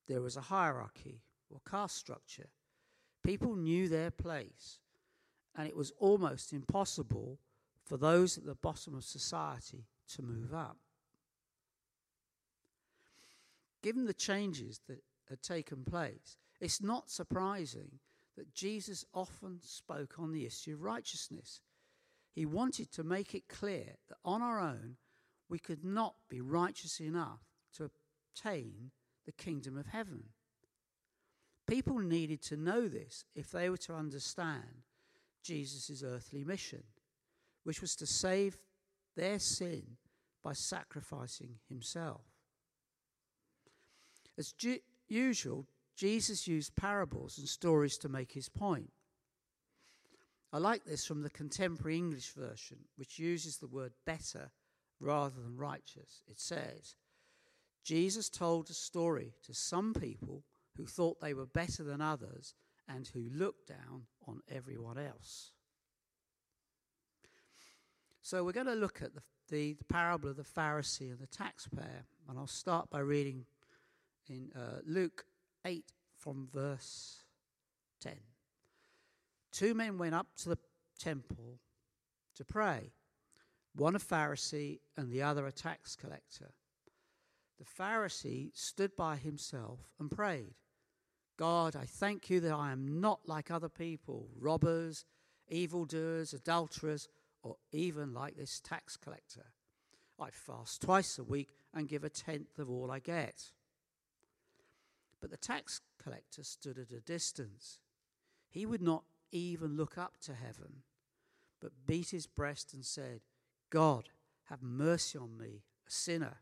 there 0.08 0.22
was 0.22 0.38
a 0.38 0.42
hierarchy 0.42 1.20
or 1.50 1.60
caste 1.70 1.98
structure. 1.98 2.48
People 3.26 3.58
knew 3.58 3.90
their 3.90 4.10
place, 4.10 4.80
and 5.58 5.68
it 5.68 5.76
was 5.76 5.92
almost 6.00 6.54
impossible 6.54 7.40
for 7.84 7.98
those 7.98 8.38
at 8.38 8.46
the 8.46 8.56
bottom 8.56 8.96
of 8.96 9.04
society 9.04 9.84
to 10.16 10.22
move 10.22 10.54
up. 10.54 10.78
Given 13.84 14.06
the 14.06 14.14
changes 14.14 14.80
that 14.88 15.04
had 15.30 15.42
taken 15.44 15.84
place, 15.84 16.38
it's 16.60 16.82
not 16.82 17.10
surprising 17.10 18.00
that 18.38 18.54
Jesus 18.54 19.06
often 19.14 19.60
spoke 19.62 20.20
on 20.20 20.32
the 20.32 20.46
issue 20.46 20.74
of 20.74 20.82
righteousness. 20.82 21.62
He 22.34 22.46
wanted 22.46 22.92
to 22.94 23.04
make 23.04 23.36
it 23.36 23.50
clear 23.50 23.96
that 24.08 24.18
on 24.24 24.42
our 24.42 24.60
own, 24.60 24.96
we 25.50 25.60
could 25.60 25.84
not 25.84 26.16
be 26.30 26.42
righteous 26.42 27.00
enough 27.00 27.42
to 27.76 27.86
obtain 27.86 28.92
the 29.26 29.32
kingdom 29.32 29.78
of 29.78 29.88
heaven. 29.88 30.24
People 31.68 32.00
needed 32.00 32.42
to 32.44 32.58
know 32.58 32.88
this 32.88 33.26
if 33.36 33.52
they 33.52 33.70
were 33.70 33.78
to 33.78 33.96
understand 33.96 34.84
Jesus' 35.44 36.04
earthly 36.04 36.44
mission 36.44 36.84
which 37.64 37.82
was 37.82 37.96
to 37.96 38.06
save 38.08 38.58
their 39.16 39.40
sin 39.40 39.84
by 40.44 40.54
sacrificing 40.54 41.56
himself. 41.68 42.22
As 44.38 44.54
ju- 44.54 44.80
usual, 45.08 45.68
Jesus 46.00 46.48
used 46.48 46.78
parables 46.78 47.38
and 47.38 47.46
stories 47.46 47.98
to 47.98 48.08
make 48.08 48.32
his 48.32 48.48
point. 48.48 48.90
I 50.54 50.58
like 50.58 50.86
this 50.86 51.06
from 51.06 51.24
the 51.24 51.30
contemporary 51.30 51.98
English 51.98 52.32
version, 52.32 52.78
which 52.96 53.20
uses 53.20 53.58
the 53.58 53.68
word 53.68 53.92
better 54.06 54.52
rather 55.02 55.36
than 55.42 55.58
righteous. 55.58 56.24
It 56.26 56.40
says, 56.40 56.96
Jesus 57.84 58.30
told 58.30 58.70
a 58.70 58.74
story 58.74 59.34
to 59.44 59.54
some 59.54 59.94
people 59.94 60.46
who 60.78 60.86
thought 60.86 61.20
they 61.20 61.34
were 61.34 61.46
better 61.46 61.84
than 61.84 62.00
others 62.00 62.56
and 62.88 63.06
who 63.08 63.28
looked 63.34 63.68
down 63.68 64.04
on 64.26 64.40
everyone 64.50 64.98
else. 64.98 65.52
So 68.22 68.46
we're 68.46 68.54
going 68.54 68.68
to 68.68 68.74
look 68.74 69.02
at 69.02 69.14
the, 69.16 69.22
the, 69.50 69.74
the, 69.74 69.84
parable 69.84 70.30
of 70.30 70.38
the 70.38 70.44
Pharisee 70.44 71.12
and 71.12 71.20
the 71.20 71.28
taxpayer. 71.28 72.06
And 72.30 72.40
I'll 72.40 72.48
start 72.48 72.90
by 72.90 73.00
reading 73.00 73.44
in 74.30 74.50
uh, 74.56 74.80
Luke 74.86 75.26
8 75.66 75.86
from 76.18 76.48
verse 76.54 77.24
10. 78.02 78.14
Two 79.52 79.74
men 79.74 79.98
went 79.98 80.16
up 80.16 80.28
to 80.38 80.50
the 80.50 80.58
temple 80.98 81.60
to 82.36 82.46
pray, 82.46 82.94
one 83.76 83.96
a 83.96 84.00
Pharisee 84.00 84.80
and 84.96 85.12
the 85.12 85.24
other 85.24 85.46
a 85.48 85.52
tax 85.52 85.96
collector. 85.96 86.52
The 87.58 87.66
Pharisee 87.66 88.52
stood 88.54 88.96
by 88.96 89.18
himself 89.18 89.94
and 90.00 90.10
prayed, 90.10 90.56
God, 91.38 91.76
I 91.76 91.86
thank 91.86 92.30
you 92.30 92.40
that 92.42 92.54
I 92.54 92.72
am 92.72 93.00
not 93.00 93.22
like 93.28 93.50
other 93.50 93.70
people, 93.70 94.30
robbers, 94.38 95.06
evildoers, 95.50 96.34
adulterers 96.34 97.08
or 97.44 97.56
even 97.72 98.14
like 98.14 98.36
this 98.36 98.60
tax 98.60 98.98
collector. 98.98 99.46
I 100.20 100.30
fast 100.32 100.82
twice 100.82 101.18
a 101.18 101.24
week 101.24 101.50
and 101.74 101.88
give 101.88 102.04
a 102.04 102.10
tenth 102.10 102.60
of 102.60 102.70
all 102.70 102.92
I 102.92 103.00
get. 103.00 103.52
But 105.22 105.32
the 105.32 105.38
tax 105.38 105.82
collector 106.02 106.44
stood 106.44 106.78
at 106.78 106.92
a 106.92 107.02
distance. 107.02 107.80
He 108.50 108.66
would 108.66 108.82
not 108.82 109.04
even 109.32 109.76
look 109.76 109.98
up 109.98 110.18
to 110.22 110.34
heaven, 110.34 110.84
but 111.62 111.86
beat 111.86 112.10
his 112.10 112.26
breast 112.26 112.74
and 112.74 112.86
said, 112.86 113.22
God, 113.70 114.10
have 114.46 114.64
mercy 114.64 115.18
on 115.18 115.38
me, 115.38 115.64
a 115.88 115.92
sinner. 115.92 116.38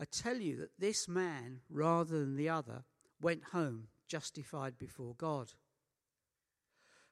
I 0.00 0.04
tell 0.04 0.36
you 0.36 0.56
that 0.56 0.78
this 0.78 1.08
man, 1.08 1.60
rather 1.70 2.18
than 2.18 2.36
the 2.36 2.48
other, 2.48 2.84
went 3.20 3.44
home 3.52 3.88
justified 4.08 4.78
before 4.78 5.14
God. 5.16 5.52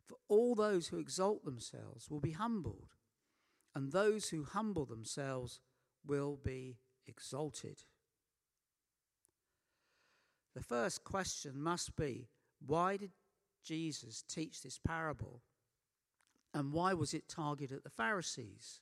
For 0.05 0.17
all 0.29 0.55
those 0.55 0.89
who 0.89 0.99
exalt 0.99 1.45
themselves 1.45 2.11
will 2.11 2.21
be 2.21 2.33
humbled, 2.33 2.95
and 3.75 3.93
those 3.93 4.29
who 4.29 4.45
humble 4.45 4.85
themselves 4.85 5.61
will 6.05 6.39
be 6.43 6.77
exalted. 7.07 7.85
The 10.55 10.63
first 10.63 11.05
question 11.05 11.61
must 11.61 11.97
be 11.97 12.29
why 12.65 12.97
did 12.97 13.13
Jesus 13.65 14.23
teach 14.29 14.63
this 14.63 14.79
parable? 14.79 15.43
And 16.55 16.73
why 16.73 16.93
was 16.93 17.15
it 17.15 17.29
targeted 17.29 17.79
at 17.79 17.85
the 17.85 17.91
Pharisees? 17.91 18.81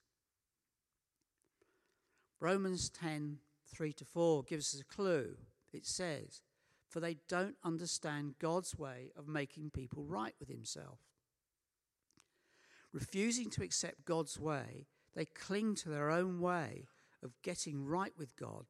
Romans 2.41 2.89
10 2.91 3.39
3 3.73 3.93
to 3.93 4.05
4 4.05 4.43
gives 4.43 4.75
us 4.75 4.81
a 4.81 4.85
clue. 4.85 5.37
It 5.73 5.87
says, 5.87 6.43
For 6.89 6.99
they 6.99 7.19
don't 7.29 7.57
understand 7.63 8.35
God's 8.41 8.77
way 8.77 9.13
of 9.17 9.29
making 9.29 9.71
people 9.71 10.03
right 10.03 10.35
with 10.41 10.49
Himself. 10.49 10.99
Refusing 12.93 13.51
to 13.51 13.63
accept 13.63 14.05
God's 14.05 14.41
way, 14.41 14.87
they 15.15 15.25
cling 15.25 15.77
to 15.77 15.89
their 15.89 16.11
own 16.11 16.41
way 16.41 16.89
of 17.23 17.41
getting 17.43 17.85
right 17.85 18.13
with 18.19 18.37
God 18.37 18.67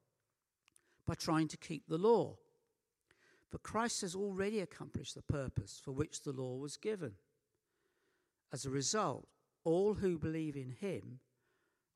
by 1.07 1.15
trying 1.15 1.47
to 1.47 1.57
keep 1.57 1.87
the 1.87 1.97
law. 1.97 2.37
But 3.51 3.63
Christ 3.63 4.01
has 4.01 4.15
already 4.15 4.59
accomplished 4.59 5.15
the 5.15 5.21
purpose 5.21 5.81
for 5.83 5.91
which 5.91 6.21
the 6.21 6.31
law 6.31 6.55
was 6.55 6.77
given. 6.77 7.13
As 8.53 8.65
a 8.65 8.69
result, 8.69 9.27
all 9.63 9.95
who 9.95 10.17
believe 10.17 10.55
in 10.55 10.71
him 10.79 11.19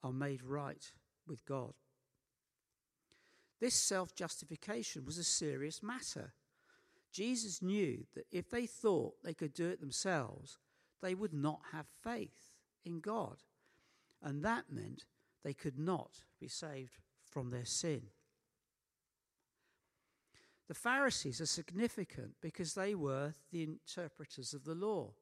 are 0.03 0.13
made 0.13 0.43
right 0.43 0.91
with 1.27 1.45
God. 1.45 1.73
This 3.59 3.75
self 3.75 4.13
justification 4.13 5.05
was 5.05 5.17
a 5.17 5.23
serious 5.23 5.81
matter. 5.81 6.33
Jesus 7.11 7.61
knew 7.61 8.05
that 8.13 8.25
if 8.31 8.49
they 8.49 8.65
thought 8.65 9.15
they 9.23 9.33
could 9.33 9.53
do 9.53 9.69
it 9.69 9.79
themselves, 9.79 10.59
they 11.01 11.15
would 11.15 11.33
not 11.33 11.61
have 11.71 11.87
faith 12.03 12.51
in 12.83 12.99
God. 12.99 13.37
And 14.21 14.43
that 14.43 14.65
meant 14.69 15.05
they 15.43 15.53
could 15.53 15.79
not 15.79 16.23
be 16.39 16.49
saved 16.49 16.97
from 17.23 17.49
their 17.49 17.65
sin. 17.65 18.07
The 20.67 20.73
Pharisees 20.73 21.39
are 21.41 21.45
significant 21.45 22.35
because 22.41 22.73
they 22.73 22.95
were 22.95 23.33
the 23.51 23.63
interpreters 23.63 24.53
of 24.53 24.63
the 24.63 24.73
law. 24.73 25.13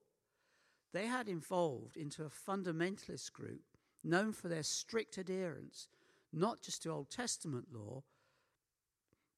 They 0.93 1.07
had 1.07 1.27
evolved 1.27 1.97
into 1.97 2.23
a 2.23 2.29
fundamentalist 2.29 3.33
group 3.33 3.63
known 4.03 4.31
for 4.31 4.47
their 4.47 4.63
strict 4.63 5.17
adherence, 5.17 5.87
not 6.31 6.61
just 6.61 6.83
to 6.83 6.91
Old 6.91 7.09
Testament 7.09 7.67
law, 7.73 8.03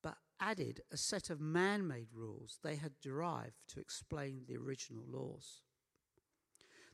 but 0.04 0.18
added 0.40 0.82
a 0.92 0.98
set 0.98 1.30
of 1.30 1.40
man 1.40 1.88
made 1.88 2.08
rules 2.14 2.60
they 2.62 2.76
had 2.76 3.00
derived 3.02 3.68
to 3.70 3.80
explain 3.80 4.44
the 4.48 4.58
original 4.58 5.06
laws. 5.08 5.62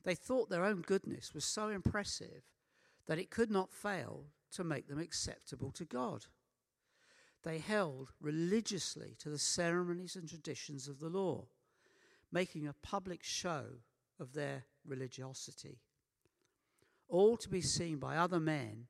They 0.04 0.14
thought 0.14 0.48
their 0.48 0.64
own 0.64 0.80
goodness 0.80 1.34
was 1.34 1.44
so 1.44 1.68
impressive 1.68 2.42
that 3.06 3.18
it 3.18 3.30
could 3.30 3.50
not 3.50 3.72
fail 3.72 4.26
to 4.52 4.64
make 4.64 4.88
them 4.88 4.98
acceptable 4.98 5.70
to 5.72 5.84
God. 5.84 6.26
They 7.42 7.58
held 7.58 8.12
religiously 8.20 9.16
to 9.18 9.28
the 9.28 9.38
ceremonies 9.38 10.16
and 10.16 10.28
traditions 10.28 10.86
of 10.86 11.00
the 11.00 11.08
law, 11.08 11.46
making 12.30 12.66
a 12.66 12.74
public 12.82 13.22
show 13.24 13.64
of 14.20 14.32
their 14.32 14.64
religiosity, 14.86 15.78
all 17.08 17.36
to 17.36 17.48
be 17.48 17.60
seen 17.60 17.98
by 17.98 18.16
other 18.16 18.40
men, 18.40 18.86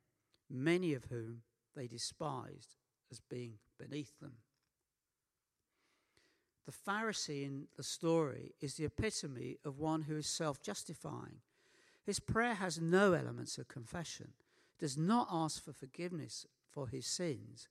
many 0.51 0.93
of 0.93 1.05
whom 1.05 1.43
they 1.75 1.87
despised 1.87 2.77
as 3.11 3.21
being 3.21 3.55
beneath 3.79 4.19
them. 4.21 4.35
The 6.67 6.73
Pharisee 6.73 7.45
in 7.45 7.67
the 7.77 7.83
story 7.83 8.55
is 8.61 8.75
the 8.75 8.85
epitome 8.85 9.59
of 9.65 9.79
one 9.79 10.03
who 10.03 10.17
is 10.17 10.27
self 10.27 10.63
justifying. 10.63 11.41
His 12.05 12.21
prayer 12.21 12.55
has 12.55 12.81
no 12.81 13.15
elements 13.15 13.59
of 13.59 13.69
confession, 13.69 14.33
does 14.79 14.97
not 14.97 15.29
ask 15.31 15.65
for 15.65 15.73
forgiveness 15.73 16.47
for 16.71 16.89
his 16.89 17.07
sins, 17.07 17.69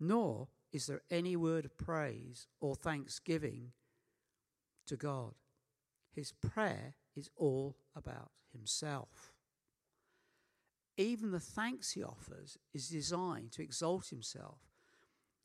nor 0.00 0.48
is 0.72 0.86
there 0.86 1.02
any 1.10 1.36
word 1.36 1.64
of 1.64 1.78
praise 1.78 2.46
or 2.60 2.74
thanksgiving 2.74 3.72
to 4.86 4.96
God. 4.96 5.34
His 6.12 6.32
prayer 6.32 6.94
is 7.16 7.30
all 7.36 7.76
about 7.96 8.30
himself. 8.52 9.32
Even 10.96 11.32
the 11.32 11.40
thanks 11.40 11.92
he 11.92 12.02
offers 12.02 12.58
is 12.72 12.88
designed 12.88 13.52
to 13.52 13.62
exalt 13.62 14.08
himself 14.08 14.58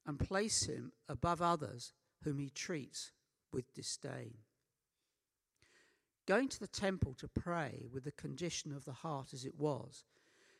and 0.06 0.20
place 0.20 0.64
him 0.64 0.92
above 1.08 1.42
others 1.42 1.94
whom 2.24 2.40
he 2.40 2.50
treats 2.50 3.12
with 3.52 3.74
disdain. 3.74 4.36
Going 6.28 6.50
to 6.50 6.60
the 6.60 6.68
temple 6.68 7.16
to 7.16 7.28
pray 7.28 7.86
with 7.92 8.04
the 8.04 8.12
condition 8.12 8.72
of 8.72 8.86
the 8.86 8.94
heart 8.94 9.34
as 9.34 9.46
it 9.46 9.58
was, 9.58 10.06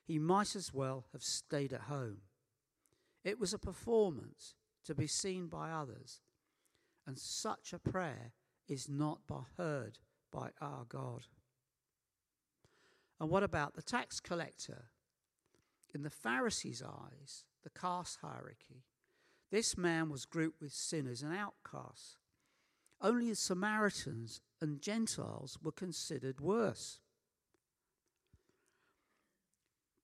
he 0.04 0.18
might 0.18 0.56
as 0.56 0.74
well 0.74 1.06
have 1.12 1.22
stayed 1.22 1.72
at 1.72 1.82
home. 1.82 2.22
It 3.24 3.40
was 3.40 3.54
a 3.54 3.60
performance 3.60 4.56
to 4.86 4.96
be 4.96 5.08
seen 5.08 5.48
by 5.48 5.72
others, 5.72 6.22
and 7.06 7.18
such 7.18 7.74
a 7.74 7.80
prayer 7.80 8.34
is 8.68 8.88
not 8.88 9.22
heard 9.58 10.00
by 10.32 10.50
our 10.62 10.86
God. 10.88 11.28
And 13.20 13.30
what 13.30 13.44
about 13.44 13.76
the 13.76 13.82
tax 13.82 14.20
collector? 14.20 14.86
In 15.94 16.04
the 16.04 16.10
Pharisees' 16.10 16.84
eyes, 16.84 17.46
the 17.64 17.70
caste 17.70 18.20
hierarchy, 18.22 18.84
this 19.52 19.78
man 19.78 20.10
was 20.10 20.26
grouped 20.26 20.62
with 20.62 20.72
sinners 20.72 21.24
and 21.24 21.36
outcasts. 21.36 22.18
Only 23.02 23.30
the 23.30 23.36
Samaritans 23.36 24.42
and 24.62 24.82
Gentiles 24.82 25.58
were 25.64 25.72
considered 25.72 26.40
worse. 26.40 27.00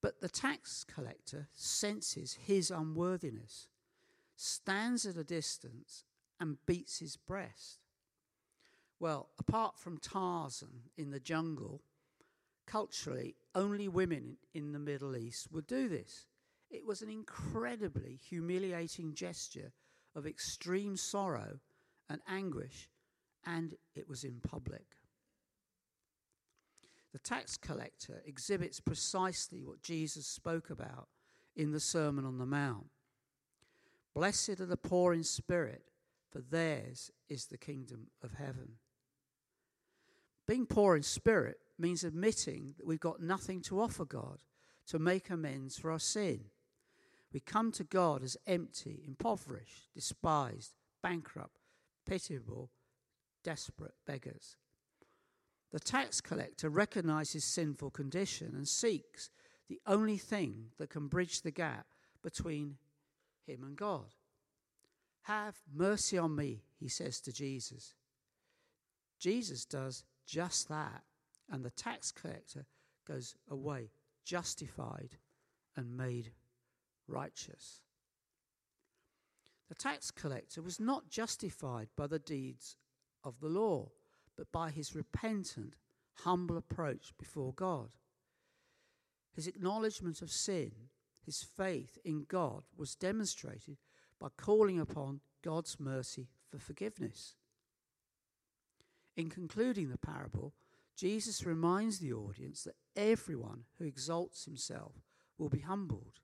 But 0.05 0.21
the 0.21 0.29
tax 0.29 0.83
collector 0.83 1.47
senses 1.51 2.37
his 2.39 2.69
unworthiness, 2.69 3.69
stands 4.35 5.03
at 5.07 5.17
a 5.17 5.23
distance, 5.23 6.03
and 6.39 6.63
beats 6.67 6.99
his 6.99 7.17
breast. 7.17 7.79
Well, 8.99 9.31
apart 9.39 9.79
from 9.79 9.97
Tarzan 9.97 10.91
in 10.95 11.09
the 11.09 11.19
jungle, 11.19 11.81
culturally, 12.67 13.35
only 13.55 13.87
women 13.87 14.37
in 14.53 14.73
the 14.73 14.77
Middle 14.77 15.17
East 15.17 15.51
would 15.51 15.65
do 15.65 15.89
this. 15.89 16.27
It 16.69 16.85
was 16.85 17.01
an 17.01 17.09
incredibly 17.09 18.19
humiliating 18.29 19.15
gesture 19.15 19.73
of 20.13 20.27
extreme 20.27 20.97
sorrow 20.97 21.61
and 22.11 22.21
anguish, 22.27 22.91
and 23.43 23.73
it 23.95 24.07
was 24.07 24.23
in 24.23 24.39
public. 24.39 24.85
The 27.15 27.19
tax 27.19 27.55
collector 27.55 28.21
exhibits 28.25 28.81
precisely 28.81 29.63
what 29.63 29.81
Jesus 29.81 30.27
spoke 30.27 30.69
about 30.69 31.07
in 31.55 31.71
the 31.71 31.79
Sermon 31.79 32.25
on 32.25 32.39
the 32.39 32.45
Mount. 32.45 32.87
Blessed 34.13 34.59
are 34.59 34.65
the 34.65 34.75
poor 34.75 35.13
in 35.13 35.23
spirit, 35.23 35.83
for 36.29 36.41
theirs 36.41 37.11
is 37.29 37.45
the 37.45 37.57
kingdom 37.57 38.07
of 38.21 38.33
heaven. 38.33 38.73
Being 40.45 40.65
poor 40.65 40.97
in 40.97 41.03
spirit 41.03 41.55
means 41.79 42.03
admitting 42.03 42.73
that 42.77 42.85
we've 42.85 42.99
got 42.99 43.21
nothing 43.21 43.61
to 43.61 43.79
offer 43.79 44.03
God 44.03 44.39
to 44.87 44.99
make 44.99 45.29
amends 45.29 45.77
for 45.77 45.91
our 45.91 45.99
sin. 45.99 46.41
We 47.31 47.39
come 47.39 47.71
to 47.71 47.85
God 47.85 48.23
as 48.23 48.35
empty, 48.45 49.05
impoverished, 49.07 49.93
despised, 49.93 50.73
bankrupt, 51.01 51.61
pitiable, 52.05 52.71
desperate 53.41 53.95
beggars. 54.05 54.57
The 55.71 55.79
tax 55.79 56.21
collector 56.21 56.69
recognizes 56.69 57.43
sinful 57.43 57.91
condition 57.91 58.53
and 58.55 58.67
seeks 58.67 59.29
the 59.67 59.81
only 59.85 60.17
thing 60.17 60.67
that 60.77 60.89
can 60.89 61.07
bridge 61.07 61.41
the 61.41 61.51
gap 61.51 61.87
between 62.23 62.77
him 63.45 63.63
and 63.63 63.75
God. 63.75 64.13
Have 65.23 65.55
mercy 65.73 66.17
on 66.17 66.35
me, 66.35 66.61
he 66.79 66.87
says 66.87 67.19
to 67.21 67.33
Jesus. 67.33 67.95
Jesus 69.19 69.65
does 69.65 70.03
just 70.25 70.69
that. 70.69 71.03
And 71.49 71.63
the 71.63 71.71
tax 71.71 72.11
collector 72.11 72.65
goes 73.07 73.35
away 73.49 73.89
justified 74.25 75.17
and 75.75 75.95
made 75.95 76.31
righteous. 77.07 77.81
The 79.69 79.75
tax 79.75 80.11
collector 80.11 80.61
was 80.61 80.79
not 80.79 81.09
justified 81.09 81.89
by 81.95 82.07
the 82.07 82.19
deeds 82.19 82.75
of 83.23 83.39
the 83.39 83.47
law, 83.47 83.89
but 84.37 84.51
by 84.51 84.69
his 84.69 84.95
repentant, 84.95 85.75
humble 86.19 86.57
approach 86.57 87.13
before 87.17 87.53
God. 87.53 87.89
His 89.33 89.47
acknowledgement 89.47 90.21
of 90.21 90.31
sin, 90.31 90.71
his 91.25 91.43
faith 91.43 91.97
in 92.05 92.25
God, 92.27 92.63
was 92.77 92.95
demonstrated 92.95 93.77
by 94.19 94.27
calling 94.37 94.79
upon 94.79 95.19
God's 95.43 95.79
mercy 95.79 96.29
for 96.49 96.57
forgiveness. 96.57 97.35
In 99.17 99.29
concluding 99.29 99.89
the 99.89 99.97
parable, 99.97 100.53
Jesus 100.95 101.45
reminds 101.45 101.99
the 101.99 102.13
audience 102.13 102.63
that 102.63 102.75
everyone 102.95 103.65
who 103.77 103.85
exalts 103.85 104.45
himself 104.45 104.93
will 105.37 105.49
be 105.49 105.59
humbled, 105.59 106.19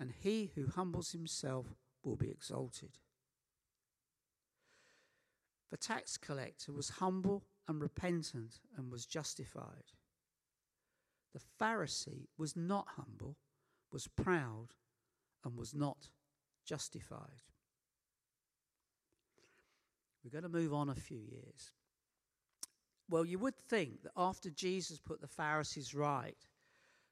and 0.00 0.12
he 0.18 0.50
who 0.54 0.66
humbles 0.66 1.12
himself 1.12 1.66
will 2.02 2.16
be 2.16 2.30
exalted. 2.30 2.98
The 5.74 5.78
tax 5.78 6.16
collector 6.16 6.70
was 6.70 6.88
humble 6.88 7.42
and 7.66 7.80
repentant 7.80 8.60
and 8.76 8.92
was 8.92 9.06
justified. 9.06 9.90
The 11.32 11.40
Pharisee 11.60 12.28
was 12.38 12.54
not 12.54 12.86
humble, 12.96 13.38
was 13.90 14.06
proud, 14.06 14.68
and 15.44 15.56
was 15.56 15.74
not 15.74 16.10
justified. 16.64 17.42
We're 20.22 20.30
going 20.30 20.44
to 20.44 20.48
move 20.48 20.72
on 20.72 20.90
a 20.90 20.94
few 20.94 21.18
years. 21.18 21.72
Well, 23.10 23.24
you 23.24 23.40
would 23.40 23.56
think 23.56 24.04
that 24.04 24.12
after 24.16 24.50
Jesus 24.50 25.00
put 25.00 25.20
the 25.20 25.26
Pharisees 25.26 25.92
right, 25.92 26.38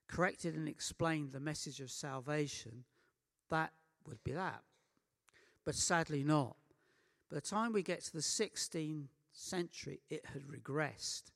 corrected 0.07 0.55
and 0.55 0.69
explained 0.69 1.33
the 1.33 1.41
message 1.41 1.81
of 1.81 1.91
salvation, 1.91 2.85
that 3.51 3.73
would 4.07 4.23
be 4.23 4.31
that. 4.31 4.63
But 5.65 5.75
sadly, 5.75 6.23
not. 6.23 6.55
By 7.33 7.37
the 7.37 7.41
time 7.41 7.73
we 7.73 7.83
get 7.83 8.03
to 8.03 8.13
the 8.13 8.19
16th 8.19 9.09
century, 9.33 10.01
it 10.11 10.27
had 10.35 10.43
regressed. 10.43 11.31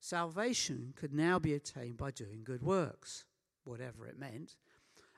Salvation 0.00 0.94
could 0.96 1.12
now 1.12 1.38
be 1.38 1.52
attained 1.52 1.98
by 1.98 2.10
doing 2.10 2.40
good 2.42 2.62
works, 2.62 3.26
whatever 3.64 4.06
it 4.06 4.18
meant. 4.18 4.56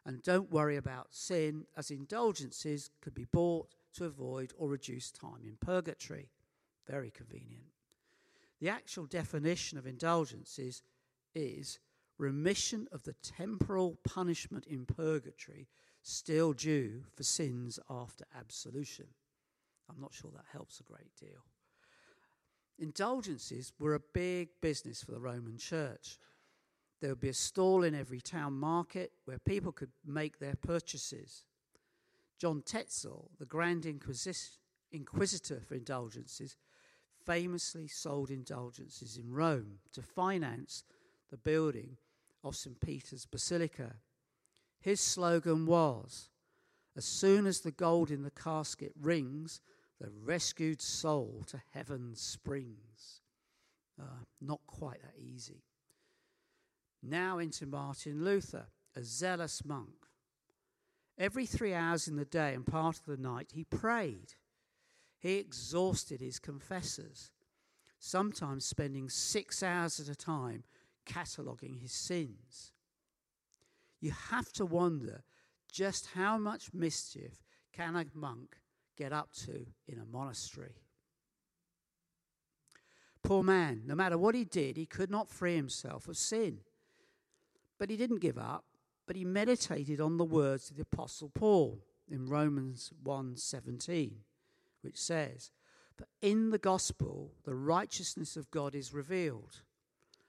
And 0.05 0.25
don't 0.25 0.51
worry 0.51 0.77
about 0.77 1.14
sin, 1.14 1.66
as 1.77 1.92
indulgences 1.92 2.90
could 3.01 3.14
be 3.14 3.27
bought 3.27 3.77
to 3.92 4.07
avoid 4.07 4.53
or 4.59 4.70
reduce 4.70 5.12
time 5.12 5.44
in 5.44 5.57
purgatory. 5.61 6.31
Very 6.88 7.12
convenient. 7.12 7.66
The 8.59 8.70
actual 8.70 9.07
definition 9.07 9.79
of 9.79 9.87
indulgence 9.87 10.59
is, 10.59 10.83
is 11.33 11.79
remission 12.18 12.88
of 12.90 13.05
the 13.05 13.14
temporal 13.22 13.99
punishment 14.03 14.66
in 14.66 14.85
purgatory 14.85 15.68
still 16.03 16.55
due 16.55 17.05
for 17.14 17.22
sins 17.22 17.79
after 17.88 18.25
absolution. 18.37 19.07
I'm 19.88 20.01
not 20.01 20.14
sure 20.14 20.31
that 20.35 20.44
helps 20.53 20.81
a 20.81 20.85
great 20.85 21.14
deal. 21.18 21.44
Indulgences 22.79 23.72
were 23.79 23.94
a 23.94 24.01
big 24.12 24.49
business 24.61 25.03
for 25.03 25.12
the 25.12 25.20
Roman 25.20 25.57
Church. 25.57 26.18
There 27.01 27.11
would 27.11 27.20
be 27.20 27.29
a 27.29 27.35
stall 27.35 27.83
in 27.85 27.94
every 27.94 28.20
town 28.20 28.55
market 28.55 29.12
where 29.25 29.38
people 29.38 29.72
could 29.72 29.92
make 30.05 30.38
their 30.38 30.57
purchases. 30.57 31.44
John 32.38 32.62
Tetzel, 32.62 33.31
the 33.38 33.46
Grand 33.46 33.87
Inquisitor 33.87 35.61
for 35.61 35.75
indulgences, 35.75 36.57
famously 37.25 37.88
sold 37.88 38.31
indulgences 38.31 39.16
in 39.16 39.33
Rome 39.33 39.79
to 39.92 40.03
finance 40.03 40.85
the 41.31 41.38
building 41.38 41.96
of 42.44 42.55
St. 42.57 42.79
Peter's 42.81 43.27
Basilica. 43.27 43.96
His 44.81 45.01
slogan 45.01 45.66
was 45.66 46.31
As 46.94 47.05
soon 47.05 47.46
as 47.46 47.61
the 47.61 47.72
gold 47.72 48.11
in 48.11 48.22
the 48.22 48.31
casket 48.31 48.92
rings, 49.01 49.61
the 50.00 50.11
rescued 50.11 50.80
soul 50.80 51.44
to 51.48 51.62
heaven 51.72 52.14
springs. 52.14 53.22
Uh, 54.00 54.24
not 54.40 54.61
quite 54.66 55.00
that 55.02 55.18
easy. 55.18 55.62
Now 57.02 57.38
into 57.38 57.66
Martin 57.66 58.24
Luther, 58.24 58.66
a 58.94 59.02
zealous 59.02 59.64
monk. 59.64 60.06
Every 61.18 61.46
three 61.46 61.72
hours 61.72 62.09
in 62.09 62.16
the 62.16 62.26
day 62.26 62.52
and 62.52 62.66
part 62.66 62.98
of 62.98 63.06
the 63.06 63.16
night, 63.16 63.52
he 63.54 63.64
prayed 63.64 64.35
he 65.18 65.38
exhausted 65.38 66.20
his 66.20 66.38
confessors, 66.38 67.32
sometimes 67.98 68.64
spending 68.64 69.09
six 69.09 69.62
hours 69.62 69.98
at 69.98 70.09
a 70.09 70.14
time 70.14 70.64
cataloguing 71.04 71.78
his 71.80 71.92
sins. 71.92 72.72
You 74.00 74.12
have 74.12 74.52
to 74.52 74.66
wonder 74.66 75.22
just 75.70 76.11
how 76.14 76.38
much 76.38 76.74
mischief 76.74 77.42
can 77.72 77.96
a 77.96 78.06
monk 78.14 78.59
get 78.96 79.12
up 79.12 79.32
to 79.32 79.66
in 79.87 79.98
a 79.98 80.04
monastery. 80.04 80.74
Poor 83.22 83.42
man, 83.42 83.82
no 83.87 83.94
matter 83.94 84.16
what 84.16 84.35
he 84.35 84.44
did, 84.44 84.76
he 84.76 84.87
could 84.87 85.11
not 85.11 85.28
free 85.28 85.56
himself 85.56 86.09
of 86.09 86.16
sin. 86.16 86.61
But 87.78 87.90
he 87.90 87.96
didn't 87.96 88.20
give 88.20 88.38
up, 88.38 88.64
but 89.06 89.16
he 89.16 89.24
meditated 89.24 90.00
on 90.00 90.16
the 90.16 90.24
words 90.24 90.70
of 90.70 90.76
the 90.76 90.82
apostle 90.82 91.30
Paul 91.35 91.82
in 92.09 92.28
Romans 92.28 92.92
1:17, 93.02 94.24
which 94.80 94.96
says, 94.96 95.50
"But 95.96 96.09
in 96.20 96.50
the 96.50 96.59
gospel 96.59 97.35
the 97.44 97.54
righteousness 97.54 98.37
of 98.37 98.50
God 98.50 98.74
is 98.74 98.94
revealed, 98.94 99.62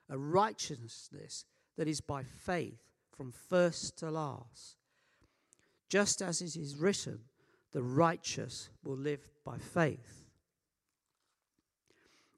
a 0.09 0.17
righteousness 0.17 1.45
that 1.75 1.87
is 1.87 2.01
by 2.01 2.23
faith 2.23 2.81
from 3.17 3.31
first 3.31 3.97
to 3.97 4.11
last. 4.11 4.77
Just 5.89 6.21
as 6.21 6.41
it 6.41 6.55
is 6.55 6.75
written, 6.75 7.25
the 7.71 7.83
righteous 7.83 8.69
will 8.83 8.97
live 8.97 9.29
by 9.43 9.57
faith." 9.57 10.25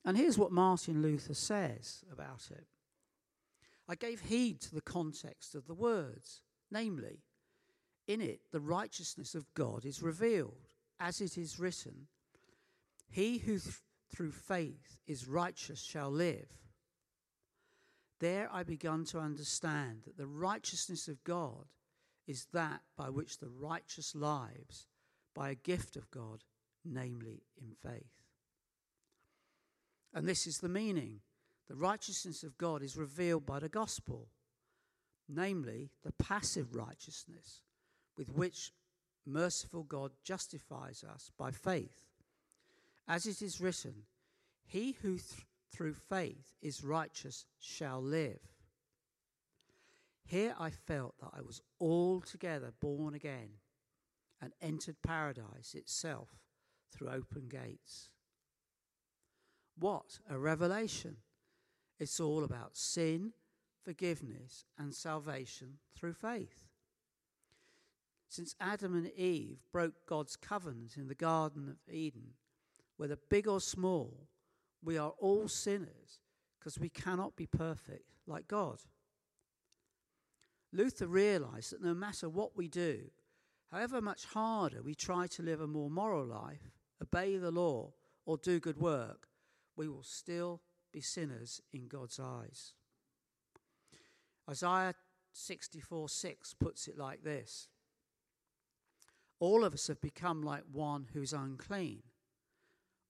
And 0.05 0.17
here's 0.17 0.37
what 0.37 0.51
Martin 0.51 1.01
Luther 1.01 1.33
says 1.33 2.03
about 2.11 2.49
it. 2.51 2.65
I 3.87 3.95
gave 3.95 4.21
heed 4.21 4.61
to 4.61 4.75
the 4.75 4.81
context 4.81 5.55
of 5.55 5.67
the 5.67 5.73
words, 5.73 6.41
namely, 6.71 7.23
in 8.07 8.21
it 8.21 8.41
the 8.51 8.59
righteousness 8.59 9.35
of 9.35 9.53
God 9.53 9.85
is 9.85 10.01
revealed, 10.01 10.69
as 10.99 11.21
it 11.21 11.37
is 11.37 11.59
written, 11.59 12.07
He 13.09 13.39
who 13.39 13.59
th- 13.59 13.81
through 14.09 14.31
faith 14.31 14.97
is 15.05 15.27
righteous 15.27 15.81
shall 15.81 16.09
live. 16.09 16.49
There 18.19 18.49
I 18.51 18.63
began 18.63 19.05
to 19.05 19.19
understand 19.19 20.03
that 20.05 20.17
the 20.17 20.27
righteousness 20.27 21.07
of 21.07 21.23
God 21.23 21.67
is 22.27 22.45
that 22.53 22.81
by 22.95 23.09
which 23.09 23.37
the 23.37 23.49
righteous 23.49 24.13
lives 24.13 24.87
by 25.39 25.51
a 25.51 25.55
gift 25.55 25.95
of 25.95 26.11
God, 26.11 26.43
namely 26.83 27.43
in 27.61 27.71
faith. 27.81 28.11
And 30.13 30.27
this 30.27 30.45
is 30.45 30.57
the 30.57 30.67
meaning 30.67 31.21
the 31.69 31.77
righteousness 31.77 32.43
of 32.43 32.57
God 32.57 32.83
is 32.83 32.97
revealed 32.97 33.45
by 33.45 33.59
the 33.59 33.69
gospel, 33.69 34.27
namely 35.29 35.91
the 36.03 36.11
passive 36.11 36.75
righteousness 36.75 37.61
with 38.17 38.27
which 38.33 38.73
merciful 39.25 39.83
God 39.83 40.11
justifies 40.25 41.05
us 41.09 41.31
by 41.37 41.51
faith. 41.51 42.09
As 43.07 43.25
it 43.25 43.41
is 43.41 43.61
written, 43.61 43.93
He 44.65 44.97
who 45.01 45.19
th- 45.19 45.45
through 45.71 45.93
faith 45.93 46.57
is 46.61 46.83
righteous 46.83 47.45
shall 47.61 48.01
live. 48.01 48.41
Here 50.25 50.53
I 50.59 50.69
felt 50.69 51.15
that 51.21 51.31
I 51.33 51.39
was 51.39 51.61
altogether 51.79 52.73
born 52.81 53.13
again 53.15 53.51
and 54.41 54.53
entered 54.61 55.01
paradise 55.01 55.73
itself 55.73 56.29
through 56.91 57.09
open 57.09 57.47
gates. 57.49 58.09
What 59.77 60.19
a 60.29 60.37
revelation! 60.37 61.17
It's 61.99 62.19
all 62.19 62.43
about 62.43 62.77
sin, 62.77 63.33
forgiveness, 63.83 64.65
and 64.77 64.93
salvation 64.93 65.79
through 65.95 66.13
faith. 66.13 66.69
Since 68.29 68.55
Adam 68.59 68.95
and 68.95 69.11
Eve 69.13 69.59
broke 69.71 70.05
God's 70.05 70.35
covenant 70.35 70.97
in 70.97 71.07
the 71.07 71.15
Garden 71.15 71.67
of 71.67 71.93
Eden, 71.93 72.35
whether 72.97 73.17
big 73.29 73.47
or 73.47 73.59
small, 73.59 74.27
we 74.83 74.97
are 74.97 75.13
all 75.19 75.47
sinners 75.47 76.19
because 76.57 76.77
we 76.77 76.89
cannot 76.89 77.35
be 77.35 77.47
perfect 77.47 78.05
like 78.27 78.47
God. 78.47 78.79
Luther 80.71 81.07
realized 81.07 81.71
that 81.71 81.81
no 81.81 81.93
matter 81.93 82.29
what 82.29 82.55
we 82.55 82.67
do, 82.67 83.09
however 83.71 84.01
much 84.01 84.25
harder 84.25 84.81
we 84.81 84.95
try 84.95 85.27
to 85.27 85.43
live 85.43 85.61
a 85.61 85.67
more 85.67 85.89
moral 85.89 86.25
life, 86.25 86.71
obey 87.01 87.37
the 87.37 87.51
law, 87.51 87.91
or 88.25 88.37
do 88.37 88.59
good 88.59 88.77
work, 88.77 89.27
we 89.75 89.87
will 89.87 90.03
still 90.03 90.61
be 90.91 91.01
sinners 91.01 91.61
in 91.71 91.87
God's 91.87 92.19
eyes. 92.19 92.73
Isaiah 94.49 94.95
64 95.33 96.09
6 96.09 96.53
puts 96.55 96.87
it 96.87 96.97
like 96.97 97.23
this 97.23 97.67
All 99.39 99.63
of 99.63 99.73
us 99.73 99.87
have 99.87 100.01
become 100.01 100.41
like 100.41 100.63
one 100.71 101.07
who's 101.13 101.33
unclean. 101.33 102.03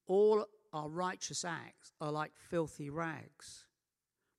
All 0.07 0.45
our 0.73 0.89
righteous 0.89 1.45
acts 1.45 1.91
are 2.01 2.11
like 2.11 2.31
filthy 2.49 2.89
rags. 2.89 3.65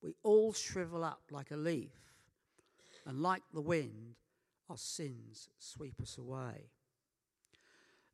We 0.03 0.15
all 0.23 0.53
shrivel 0.53 1.05
up 1.05 1.23
like 1.31 1.51
a 1.51 1.57
leaf, 1.57 2.13
and 3.07 3.21
like 3.21 3.43
the 3.53 3.61
wind, 3.61 4.17
our 4.71 4.77
sins 4.77 5.49
sweep 5.59 6.01
us 6.01 6.17
away. 6.17 6.71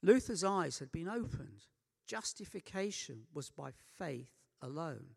Luther's 0.02 0.42
eyes 0.42 0.78
had 0.78 0.90
been 0.90 1.08
opened. 1.08 1.66
Justification 2.06 3.24
was 3.34 3.50
by 3.50 3.72
faith 3.98 4.30
alone. 4.62 5.16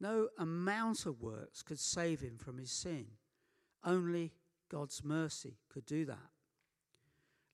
No 0.00 0.28
amount 0.38 1.06
of 1.06 1.20
works 1.20 1.62
could 1.62 1.78
save 1.78 2.20
him 2.20 2.38
from 2.38 2.58
his 2.58 2.70
sin. 2.70 3.06
Only 3.84 4.32
God's 4.70 5.04
mercy 5.04 5.58
could 5.68 5.86
do 5.86 6.04
that. 6.06 6.30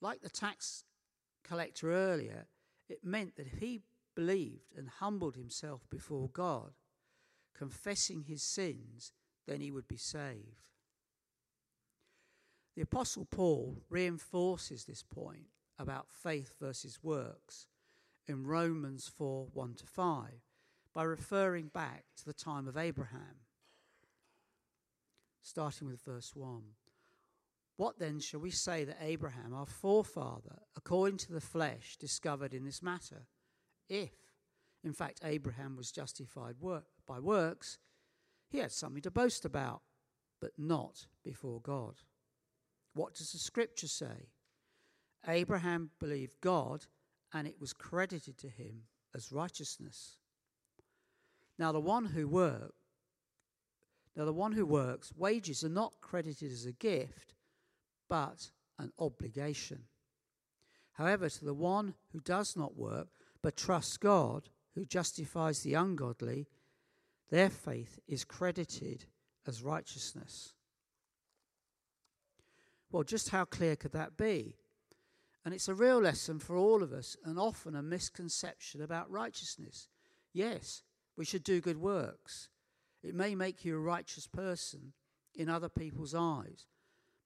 Like 0.00 0.22
the 0.22 0.30
tax 0.30 0.84
collector 1.44 1.92
earlier, 1.92 2.46
it 2.88 3.04
meant 3.04 3.36
that 3.36 3.46
if 3.46 3.58
he 3.58 3.82
believed 4.14 4.74
and 4.76 4.88
humbled 4.88 5.36
himself 5.36 5.88
before 5.90 6.28
God, 6.28 6.72
confessing 7.54 8.24
his 8.24 8.42
sins, 8.42 9.12
then 9.46 9.60
he 9.60 9.70
would 9.70 9.88
be 9.88 9.96
saved. 9.96 10.71
The 12.74 12.82
Apostle 12.82 13.26
Paul 13.30 13.82
reinforces 13.90 14.84
this 14.84 15.02
point 15.02 15.46
about 15.78 16.10
faith 16.10 16.54
versus 16.58 17.00
works 17.02 17.66
in 18.26 18.46
Romans 18.46 19.10
4 19.14 19.48
1 19.52 19.74
to 19.74 19.86
5 19.86 20.28
by 20.94 21.02
referring 21.02 21.68
back 21.68 22.04
to 22.16 22.24
the 22.24 22.32
time 22.32 22.66
of 22.66 22.76
Abraham. 22.76 23.40
Starting 25.42 25.88
with 25.88 26.00
verse 26.02 26.34
1. 26.34 26.62
What 27.76 27.98
then 27.98 28.20
shall 28.20 28.40
we 28.40 28.50
say 28.50 28.84
that 28.84 28.98
Abraham, 29.00 29.52
our 29.52 29.66
forefather, 29.66 30.60
according 30.76 31.18
to 31.18 31.32
the 31.32 31.40
flesh, 31.40 31.96
discovered 31.98 32.54
in 32.54 32.64
this 32.64 32.82
matter? 32.82 33.26
If, 33.88 34.12
in 34.84 34.92
fact, 34.92 35.20
Abraham 35.24 35.76
was 35.76 35.90
justified 35.90 36.56
work, 36.60 36.84
by 37.06 37.18
works, 37.18 37.78
he 38.48 38.58
had 38.58 38.72
something 38.72 39.02
to 39.02 39.10
boast 39.10 39.44
about, 39.44 39.82
but 40.40 40.52
not 40.56 41.06
before 41.24 41.60
God. 41.60 41.96
What 42.94 43.14
does 43.14 43.32
the 43.32 43.38
scripture 43.38 43.88
say? 43.88 44.28
Abraham 45.26 45.90
believed 45.98 46.40
God, 46.40 46.86
and 47.32 47.46
it 47.46 47.60
was 47.60 47.72
credited 47.72 48.38
to 48.38 48.48
him 48.48 48.82
as 49.14 49.32
righteousness. 49.32 50.16
Now 51.58 51.72
the 51.72 51.80
one 51.80 52.06
who 52.06 52.26
work, 52.26 52.74
now 54.16 54.24
the 54.24 54.32
one 54.32 54.52
who 54.52 54.66
works, 54.66 55.12
wages 55.16 55.64
are 55.64 55.70
not 55.70 56.00
credited 56.00 56.52
as 56.52 56.66
a 56.66 56.72
gift, 56.72 57.34
but 58.08 58.50
an 58.78 58.92
obligation. 58.98 59.84
However, 60.92 61.28
to 61.30 61.44
the 61.44 61.54
one 61.54 61.94
who 62.12 62.20
does 62.20 62.56
not 62.56 62.76
work, 62.76 63.08
but 63.40 63.56
trusts 63.56 63.96
God, 63.96 64.50
who 64.74 64.84
justifies 64.84 65.62
the 65.62 65.74
ungodly, 65.74 66.46
their 67.30 67.48
faith 67.48 67.98
is 68.06 68.24
credited 68.24 69.06
as 69.46 69.62
righteousness. 69.62 70.54
Well, 72.92 73.02
just 73.02 73.30
how 73.30 73.46
clear 73.46 73.74
could 73.74 73.92
that 73.92 74.18
be? 74.18 74.54
And 75.44 75.52
it's 75.52 75.68
a 75.68 75.74
real 75.74 76.00
lesson 76.00 76.38
for 76.38 76.56
all 76.56 76.82
of 76.82 76.92
us, 76.92 77.16
and 77.24 77.38
often 77.38 77.74
a 77.74 77.82
misconception 77.82 78.82
about 78.82 79.10
righteousness. 79.10 79.88
Yes, 80.32 80.82
we 81.16 81.24
should 81.24 81.42
do 81.42 81.60
good 81.60 81.78
works. 81.78 82.48
It 83.02 83.14
may 83.14 83.34
make 83.34 83.64
you 83.64 83.74
a 83.74 83.80
righteous 83.80 84.28
person 84.28 84.92
in 85.34 85.48
other 85.48 85.68
people's 85.68 86.14
eyes, 86.14 86.66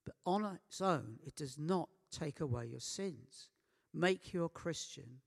but 0.04 0.14
on 0.24 0.58
its 0.68 0.80
own, 0.80 1.18
it 1.26 1.34
does 1.34 1.58
not 1.58 1.88
take 2.10 2.40
away 2.40 2.66
your 2.66 2.80
sins, 2.80 3.48
make 3.92 4.32
you 4.32 4.44
a 4.44 4.48
Christian 4.48 5.20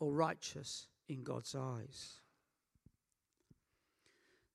or 0.00 0.12
righteous 0.12 0.88
in 1.08 1.22
God's 1.22 1.54
eyes. 1.54 2.20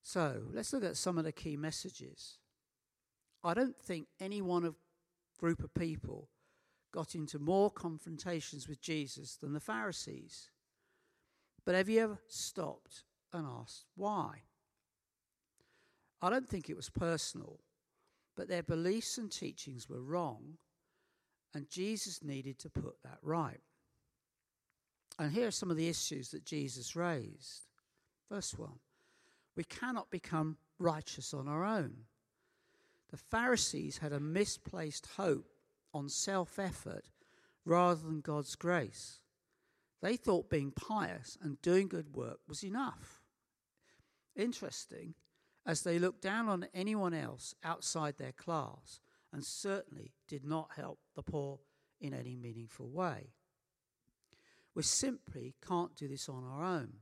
So 0.03 0.43
let's 0.51 0.73
look 0.73 0.83
at 0.83 0.97
some 0.97 1.17
of 1.17 1.23
the 1.23 1.31
key 1.31 1.55
messages. 1.55 2.37
I 3.43 3.53
don't 3.53 3.77
think 3.77 4.07
any 4.19 4.41
one 4.41 4.63
of 4.63 4.75
group 5.39 5.63
of 5.63 5.73
people 5.73 6.29
got 6.91 7.15
into 7.15 7.39
more 7.39 7.71
confrontations 7.71 8.67
with 8.67 8.81
Jesus 8.81 9.35
than 9.37 9.53
the 9.53 9.59
Pharisees. 9.59 10.49
But 11.65 11.75
have 11.75 11.89
you 11.89 12.01
ever 12.01 12.19
stopped 12.27 13.03
and 13.33 13.47
asked 13.47 13.85
why? 13.95 14.43
I 16.21 16.29
don't 16.29 16.47
think 16.47 16.69
it 16.69 16.75
was 16.75 16.89
personal, 16.89 17.59
but 18.35 18.47
their 18.47 18.63
beliefs 18.63 19.17
and 19.17 19.31
teachings 19.31 19.89
were 19.89 20.01
wrong, 20.01 20.57
and 21.53 21.69
Jesus 21.69 22.23
needed 22.23 22.59
to 22.59 22.69
put 22.69 23.01
that 23.03 23.17
right. 23.21 23.61
And 25.17 25.31
here 25.31 25.47
are 25.47 25.51
some 25.51 25.71
of 25.71 25.77
the 25.77 25.89
issues 25.89 26.29
that 26.29 26.45
Jesus 26.45 26.95
raised. 26.95 27.67
First 28.29 28.57
1 28.57 28.69
We 29.55 29.63
cannot 29.63 30.11
become 30.11 30.57
righteous 30.79 31.33
on 31.33 31.47
our 31.47 31.65
own. 31.65 32.05
The 33.11 33.17
Pharisees 33.17 33.97
had 33.97 34.13
a 34.13 34.19
misplaced 34.19 35.05
hope 35.17 35.51
on 35.93 36.07
self 36.09 36.57
effort 36.57 37.05
rather 37.65 38.01
than 38.01 38.21
God's 38.21 38.55
grace. 38.55 39.19
They 40.01 40.15
thought 40.15 40.49
being 40.49 40.71
pious 40.71 41.37
and 41.41 41.61
doing 41.61 41.87
good 41.87 42.15
work 42.15 42.39
was 42.47 42.63
enough. 42.63 43.21
Interesting, 44.35 45.13
as 45.65 45.83
they 45.83 45.99
looked 45.99 46.21
down 46.21 46.47
on 46.47 46.67
anyone 46.73 47.13
else 47.13 47.53
outside 47.63 48.17
their 48.17 48.31
class 48.31 48.99
and 49.31 49.45
certainly 49.45 50.13
did 50.27 50.43
not 50.43 50.71
help 50.75 50.99
the 51.15 51.21
poor 51.21 51.59
in 51.99 52.13
any 52.13 52.35
meaningful 52.35 52.89
way. 52.89 53.33
We 54.73 54.83
simply 54.83 55.55
can't 55.65 55.95
do 55.95 56.07
this 56.07 56.29
on 56.29 56.43
our 56.43 56.63
own. 56.63 56.93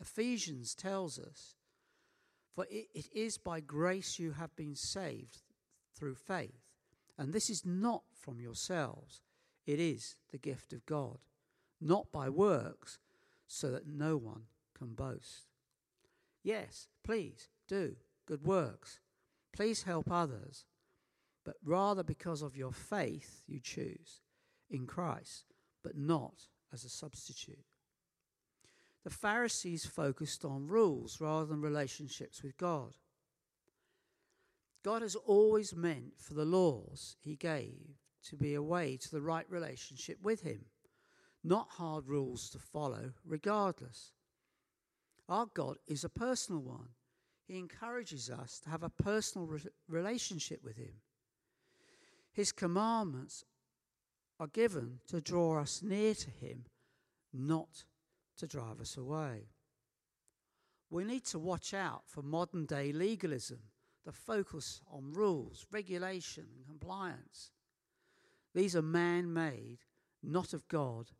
Ephesians 0.00 0.74
tells 0.74 1.18
us, 1.18 1.54
For 2.54 2.66
it, 2.70 2.88
it 2.94 3.06
is 3.14 3.38
by 3.38 3.60
grace 3.60 4.18
you 4.18 4.32
have 4.32 4.54
been 4.56 4.74
saved 4.74 5.42
through 5.96 6.14
faith, 6.14 6.72
and 7.18 7.32
this 7.32 7.48
is 7.48 7.64
not 7.64 8.02
from 8.12 8.40
yourselves, 8.40 9.22
it 9.66 9.78
is 9.78 10.16
the 10.30 10.38
gift 10.38 10.72
of 10.72 10.84
God, 10.86 11.18
not 11.80 12.12
by 12.12 12.28
works, 12.28 12.98
so 13.46 13.70
that 13.70 13.86
no 13.86 14.16
one 14.16 14.44
can 14.76 14.94
boast. 14.94 15.48
Yes, 16.42 16.88
please 17.04 17.48
do 17.68 17.96
good 18.26 18.44
works. 18.44 19.00
Please 19.52 19.82
help 19.82 20.10
others, 20.10 20.64
but 21.44 21.56
rather 21.64 22.02
because 22.02 22.42
of 22.42 22.56
your 22.56 22.72
faith 22.72 23.42
you 23.46 23.60
choose 23.60 24.20
in 24.70 24.86
Christ, 24.86 25.44
but 25.82 25.96
not 25.96 26.48
as 26.72 26.84
a 26.84 26.88
substitute. 26.88 27.66
The 29.04 29.10
Pharisees 29.10 29.84
focused 29.84 30.44
on 30.44 30.68
rules 30.68 31.20
rather 31.20 31.46
than 31.46 31.60
relationships 31.60 32.42
with 32.42 32.56
God. 32.56 32.96
God 34.84 35.02
has 35.02 35.16
always 35.16 35.74
meant 35.74 36.14
for 36.18 36.34
the 36.34 36.44
laws 36.44 37.16
he 37.20 37.36
gave 37.36 37.98
to 38.24 38.36
be 38.36 38.54
a 38.54 38.62
way 38.62 38.96
to 38.96 39.10
the 39.10 39.20
right 39.20 39.46
relationship 39.48 40.18
with 40.22 40.42
him, 40.42 40.66
not 41.42 41.68
hard 41.70 42.06
rules 42.06 42.48
to 42.50 42.58
follow, 42.58 43.12
regardless. 43.24 44.12
Our 45.28 45.46
God 45.46 45.78
is 45.86 46.04
a 46.04 46.08
personal 46.08 46.60
one. 46.62 46.88
He 47.46 47.58
encourages 47.58 48.30
us 48.30 48.60
to 48.60 48.70
have 48.70 48.82
a 48.82 48.88
personal 48.88 49.46
re- 49.46 49.60
relationship 49.88 50.62
with 50.62 50.76
him. 50.76 50.94
His 52.32 52.52
commandments 52.52 53.44
are 54.38 54.46
given 54.46 55.00
to 55.08 55.20
draw 55.20 55.60
us 55.60 55.82
near 55.82 56.14
to 56.14 56.30
him, 56.30 56.64
not 57.32 57.84
to 58.38 58.46
drive 58.46 58.80
us 58.80 58.96
away. 58.96 59.48
We 60.90 61.04
need 61.04 61.24
to 61.26 61.38
watch 61.38 61.72
out 61.72 62.02
for 62.06 62.22
modern 62.22 62.66
day 62.66 62.92
legalism, 62.92 63.60
the 64.04 64.12
focus 64.12 64.80
on 64.90 65.12
rules, 65.12 65.66
regulation, 65.72 66.46
and 66.56 66.66
compliance. 66.66 67.50
These 68.54 68.76
are 68.76 68.82
man 68.82 69.32
made, 69.32 69.78
not 70.22 70.52
of 70.52 70.68
God, 70.68 71.10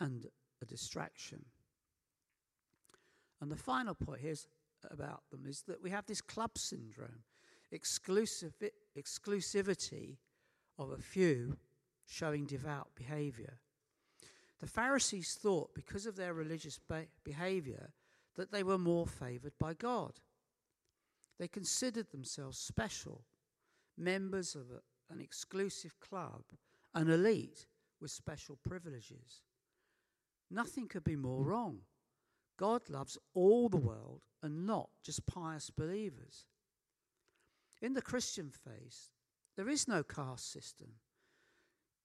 and 0.00 0.26
a 0.60 0.64
distraction. 0.64 1.44
And 3.40 3.50
the 3.50 3.56
final 3.56 3.94
point 3.94 4.20
here 4.20 4.34
about 4.90 5.22
them 5.30 5.44
is 5.46 5.62
that 5.62 5.82
we 5.82 5.90
have 5.90 6.06
this 6.06 6.20
club 6.20 6.56
syndrome, 6.56 7.22
exclusive, 7.70 8.54
exclusivity 8.96 10.16
of 10.78 10.90
a 10.90 10.98
few 10.98 11.56
showing 12.06 12.46
devout 12.46 12.88
behavior. 12.94 13.58
The 14.62 14.68
Pharisees 14.68 15.34
thought, 15.34 15.74
because 15.74 16.06
of 16.06 16.14
their 16.14 16.32
religious 16.32 16.78
be- 16.78 17.08
behavior, 17.24 17.92
that 18.36 18.52
they 18.52 18.62
were 18.62 18.78
more 18.78 19.08
favored 19.08 19.54
by 19.58 19.74
God. 19.74 20.20
They 21.38 21.48
considered 21.48 22.10
themselves 22.10 22.58
special, 22.58 23.24
members 23.98 24.54
of 24.54 24.70
a, 24.70 25.12
an 25.12 25.20
exclusive 25.20 25.98
club 26.00 26.44
an 26.94 27.10
elite 27.10 27.66
with 28.00 28.10
special 28.10 28.58
privileges. 28.62 29.42
Nothing 30.50 30.86
could 30.86 31.04
be 31.04 31.16
more 31.16 31.42
wrong. 31.42 31.78
God 32.58 32.88
loves 32.88 33.18
all 33.34 33.68
the 33.68 33.78
world 33.78 34.20
and 34.42 34.66
not 34.66 34.90
just 35.02 35.26
pious 35.26 35.70
believers. 35.70 36.46
In 37.80 37.94
the 37.94 38.02
Christian 38.02 38.50
faith, 38.50 39.08
there 39.56 39.68
is 39.68 39.88
no 39.88 40.02
caste 40.02 40.52
system. 40.52 40.88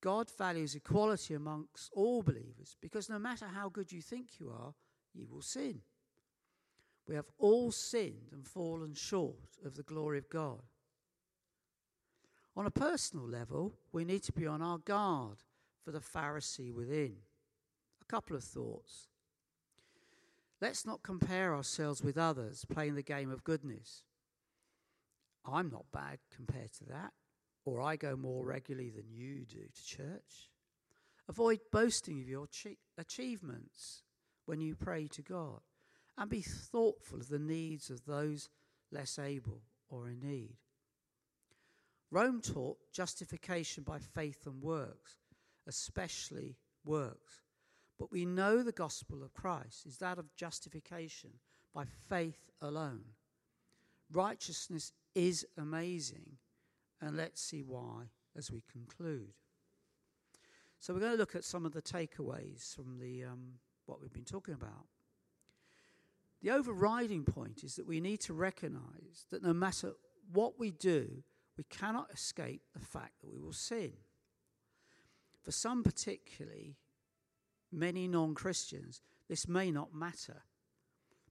God 0.01 0.29
values 0.37 0.75
equality 0.75 1.33
amongst 1.33 1.91
all 1.93 2.21
believers 2.21 2.75
because 2.81 3.09
no 3.09 3.17
matter 3.17 3.47
how 3.47 3.69
good 3.69 3.91
you 3.91 4.01
think 4.01 4.39
you 4.39 4.49
are, 4.49 4.73
you 5.13 5.27
will 5.29 5.41
sin. 5.41 5.81
We 7.07 7.15
have 7.15 7.29
all 7.37 7.71
sinned 7.71 8.29
and 8.31 8.45
fallen 8.45 8.93
short 8.93 9.57
of 9.65 9.75
the 9.75 9.83
glory 9.83 10.17
of 10.17 10.29
God. 10.29 10.61
On 12.55 12.65
a 12.65 12.71
personal 12.71 13.27
level, 13.27 13.73
we 13.91 14.03
need 14.03 14.23
to 14.23 14.31
be 14.31 14.45
on 14.47 14.61
our 14.61 14.79
guard 14.79 15.37
for 15.83 15.91
the 15.91 15.99
Pharisee 15.99 16.73
within. 16.73 17.15
A 18.01 18.05
couple 18.05 18.35
of 18.35 18.43
thoughts. 18.43 19.07
Let's 20.59 20.85
not 20.85 21.03
compare 21.03 21.53
ourselves 21.53 22.03
with 22.03 22.17
others 22.17 22.65
playing 22.65 22.95
the 22.95 23.03
game 23.03 23.31
of 23.31 23.43
goodness. 23.43 24.03
I'm 25.45 25.69
not 25.69 25.85
bad 25.93 26.17
compared 26.35 26.73
to 26.73 26.85
that, 26.85 27.13
or 27.67 27.81
I 27.81 27.97
go 27.97 28.15
more 28.15 28.45
regularly 28.45 28.89
than 28.89 29.11
you 29.11 29.45
do 29.45 29.59
to 29.59 29.85
church. 29.85 30.49
Avoid 31.27 31.59
boasting 31.69 32.21
of 32.21 32.29
your 32.29 32.47
achievements 32.97 34.03
when 34.45 34.61
you 34.61 34.73
pray 34.73 35.07
to 35.07 35.21
God, 35.21 35.59
and 36.17 36.29
be 36.29 36.41
thoughtful 36.41 37.19
of 37.19 37.27
the 37.27 37.37
needs 37.37 37.89
of 37.89 38.05
those 38.05 38.47
less 38.89 39.19
able 39.19 39.63
or 39.89 40.07
in 40.07 40.21
need. 40.21 40.55
Rome 42.09 42.41
taught 42.41 42.77
justification 42.93 43.83
by 43.83 43.99
faith 43.99 44.45
and 44.45 44.61
works, 44.63 45.17
especially 45.67 46.55
works. 46.85 47.41
But 47.99 48.13
we 48.13 48.23
know 48.23 48.63
the 48.63 48.71
gospel 48.71 49.23
of 49.23 49.33
Christ 49.33 49.85
is 49.85 49.97
that 49.97 50.17
of 50.17 50.33
justification 50.37 51.31
by 51.73 51.83
faith 52.07 52.49
alone. 52.61 53.03
Righteousness 54.09 54.93
is 55.13 55.45
amazing, 55.57 56.37
and 57.01 57.15
let's 57.15 57.41
see 57.41 57.61
why 57.61 58.09
as 58.35 58.51
we 58.51 58.63
conclude. 58.71 59.33
So, 60.79 60.93
we're 60.93 60.99
going 60.99 61.13
to 61.13 61.17
look 61.17 61.35
at 61.35 61.43
some 61.43 61.65
of 61.65 61.73
the 61.73 61.81
takeaways 61.81 62.75
from 62.75 62.99
the, 62.99 63.23
um, 63.23 63.53
what 63.85 64.01
we've 64.01 64.13
been 64.13 64.23
talking 64.23 64.53
about. 64.53 64.85
The 66.41 66.51
overriding 66.51 67.23
point 67.23 67.63
is 67.63 67.75
that 67.75 67.87
we 67.87 67.99
need 67.99 68.19
to 68.21 68.33
recognize 68.33 69.25
that 69.31 69.41
no 69.41 69.53
matter 69.53 69.93
what 70.31 70.59
we 70.59 70.71
do, 70.71 71.23
we 71.57 71.63
cannot 71.63 72.11
escape 72.13 72.61
the 72.73 72.85
fact 72.85 73.21
that 73.21 73.31
we 73.31 73.39
will 73.39 73.53
sin. 73.53 73.93
For 75.41 75.51
some, 75.51 75.83
particularly 75.83 76.75
many 77.71 78.07
non 78.07 78.35
Christians, 78.35 79.01
this 79.27 79.47
may 79.47 79.71
not 79.71 79.93
matter. 79.93 80.43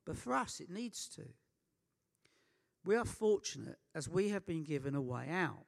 But 0.05 0.17
for 0.17 0.35
us, 0.35 0.61
it 0.61 0.71
needs 0.71 1.09
to. 1.11 1.23
We 2.87 2.94
are 2.94 3.05
fortunate 3.05 3.79
as 3.96 4.09
we 4.09 4.29
have 4.29 4.46
been 4.46 4.62
given 4.62 4.94
a 4.94 5.03
way 5.03 5.29
out 5.29 5.66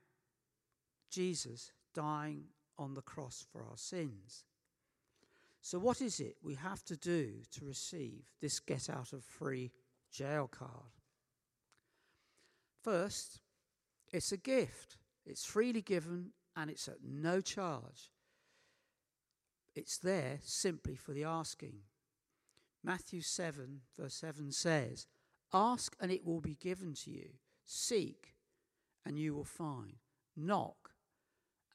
Jesus 1.10 1.72
dying 1.92 2.44
on 2.78 2.94
the 2.94 3.02
cross 3.02 3.44
for 3.50 3.64
our 3.68 3.76
sins. 3.76 4.44
So, 5.60 5.80
what 5.80 6.00
is 6.00 6.20
it 6.20 6.36
we 6.42 6.54
have 6.54 6.84
to 6.84 6.96
do 6.96 7.42
to 7.50 7.64
receive 7.64 8.30
this 8.40 8.60
get 8.60 8.88
out 8.88 9.12
of 9.12 9.24
free 9.24 9.72
jail 10.12 10.46
card? 10.46 10.94
First, 12.84 13.40
it's 14.12 14.30
a 14.30 14.36
gift, 14.36 14.96
it's 15.26 15.44
freely 15.44 15.82
given, 15.82 16.30
and 16.54 16.70
it's 16.70 16.86
at 16.86 16.98
no 17.04 17.40
charge. 17.40 18.12
It's 19.74 19.98
there 19.98 20.38
simply 20.44 20.94
for 20.94 21.12
the 21.12 21.24
asking. 21.24 21.80
Matthew 22.84 23.22
7, 23.22 23.80
verse 23.98 24.14
7 24.14 24.52
says, 24.52 25.08
Ask 25.52 25.96
and 26.00 26.10
it 26.10 26.24
will 26.24 26.40
be 26.40 26.54
given 26.54 26.94
to 27.04 27.10
you. 27.10 27.30
Seek 27.64 28.34
and 29.04 29.18
you 29.18 29.34
will 29.34 29.44
find. 29.44 29.96
Knock 30.36 30.90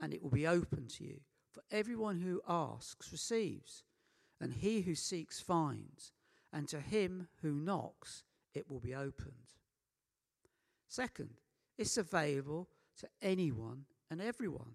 and 0.01 0.13
it 0.13 0.21
will 0.21 0.29
be 0.29 0.47
open 0.47 0.87
to 0.87 1.03
you. 1.03 1.19
For 1.51 1.63
everyone 1.71 2.19
who 2.19 2.41
asks 2.47 3.11
receives, 3.11 3.83
and 4.41 4.53
he 4.53 4.81
who 4.81 4.95
seeks 4.95 5.39
finds, 5.39 6.11
and 6.51 6.67
to 6.67 6.79
him 6.79 7.27
who 7.41 7.53
knocks 7.53 8.23
it 8.53 8.69
will 8.69 8.79
be 8.79 8.93
opened. 8.93 9.53
Second, 10.87 11.29
it's 11.77 11.97
available 11.97 12.69
to 12.99 13.07
anyone 13.21 13.85
and 14.11 14.21
everyone. 14.21 14.73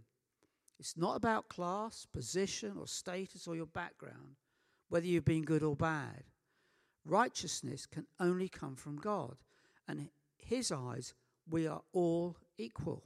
It's 0.79 0.97
not 0.97 1.17
about 1.17 1.49
class, 1.49 2.07
position, 2.13 2.77
or 2.79 2.87
status, 2.87 3.47
or 3.47 3.57
your 3.57 3.67
background, 3.67 4.37
whether 4.89 5.07
you've 5.07 5.25
been 5.25 5.45
good 5.45 5.63
or 5.63 5.77
bad. 5.77 6.25
Righteousness 7.09 7.87
can 7.87 8.07
only 8.21 8.49
come 8.51 8.77
from 8.77 8.97
God, 8.97 9.37
and 9.89 10.11
His 10.37 10.71
eyes, 10.71 11.15
we 11.49 11.67
are 11.67 11.81
all 11.93 12.37
equal. 12.59 13.03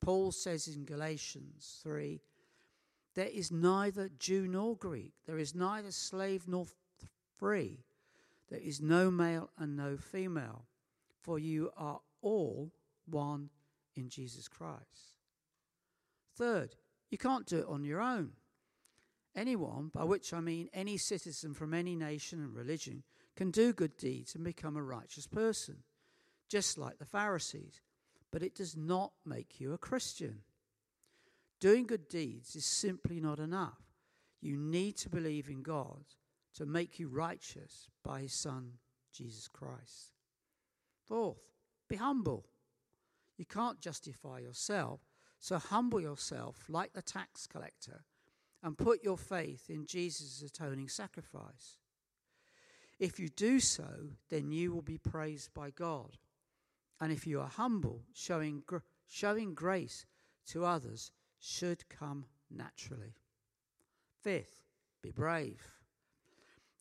Paul 0.00 0.30
says 0.30 0.68
in 0.68 0.84
Galatians 0.84 1.80
3 1.82 2.20
There 3.14 3.26
is 3.26 3.50
neither 3.50 4.10
Jew 4.18 4.46
nor 4.46 4.76
Greek, 4.76 5.14
there 5.26 5.38
is 5.38 5.54
neither 5.54 5.90
slave 5.90 6.46
nor 6.46 6.66
free, 7.38 7.80
there 8.50 8.60
is 8.60 8.82
no 8.82 9.10
male 9.10 9.48
and 9.58 9.74
no 9.74 9.96
female, 9.96 10.66
for 11.22 11.38
you 11.38 11.70
are 11.78 12.00
all 12.20 12.70
one 13.06 13.48
in 13.96 14.10
Jesus 14.10 14.48
Christ. 14.48 15.16
Third, 16.36 16.76
you 17.10 17.16
can't 17.16 17.46
do 17.46 17.60
it 17.60 17.66
on 17.68 17.84
your 17.84 18.02
own. 18.02 18.32
Anyone, 19.38 19.92
by 19.94 20.02
which 20.02 20.34
I 20.34 20.40
mean 20.40 20.68
any 20.72 20.96
citizen 20.96 21.54
from 21.54 21.72
any 21.72 21.94
nation 21.94 22.40
and 22.40 22.52
religion, 22.52 23.04
can 23.36 23.52
do 23.52 23.72
good 23.72 23.96
deeds 23.96 24.34
and 24.34 24.42
become 24.42 24.76
a 24.76 24.82
righteous 24.82 25.28
person, 25.28 25.76
just 26.48 26.76
like 26.76 26.98
the 26.98 27.04
Pharisees, 27.04 27.80
but 28.32 28.42
it 28.42 28.56
does 28.56 28.76
not 28.76 29.12
make 29.24 29.60
you 29.60 29.72
a 29.72 29.78
Christian. 29.78 30.40
Doing 31.60 31.86
good 31.86 32.08
deeds 32.08 32.56
is 32.56 32.64
simply 32.64 33.20
not 33.20 33.38
enough. 33.38 33.78
You 34.40 34.56
need 34.56 34.96
to 34.96 35.08
believe 35.08 35.48
in 35.48 35.62
God 35.62 36.02
to 36.54 36.66
make 36.66 36.98
you 36.98 37.06
righteous 37.06 37.86
by 38.02 38.22
his 38.22 38.32
Son, 38.32 38.72
Jesus 39.12 39.46
Christ. 39.46 40.14
Fourth, 41.06 41.38
be 41.88 41.94
humble. 41.94 42.44
You 43.36 43.44
can't 43.44 43.80
justify 43.80 44.40
yourself, 44.40 44.98
so 45.38 45.58
humble 45.58 46.00
yourself 46.00 46.64
like 46.68 46.92
the 46.92 47.02
tax 47.02 47.46
collector 47.46 48.02
and 48.62 48.76
put 48.76 49.04
your 49.04 49.16
faith 49.16 49.70
in 49.70 49.86
Jesus' 49.86 50.42
atoning 50.42 50.88
sacrifice. 50.88 51.78
If 52.98 53.20
you 53.20 53.28
do 53.28 53.60
so, 53.60 54.10
then 54.28 54.50
you 54.50 54.72
will 54.72 54.82
be 54.82 54.98
praised 54.98 55.54
by 55.54 55.70
God. 55.70 56.16
And 57.00 57.12
if 57.12 57.26
you 57.26 57.40
are 57.40 57.48
humble, 57.48 58.02
showing, 58.12 58.64
gr- 58.66 58.78
showing 59.06 59.54
grace 59.54 60.04
to 60.48 60.64
others 60.64 61.12
should 61.38 61.88
come 61.88 62.24
naturally. 62.50 63.14
Fifth, 64.20 64.64
be 65.02 65.12
brave. 65.12 65.68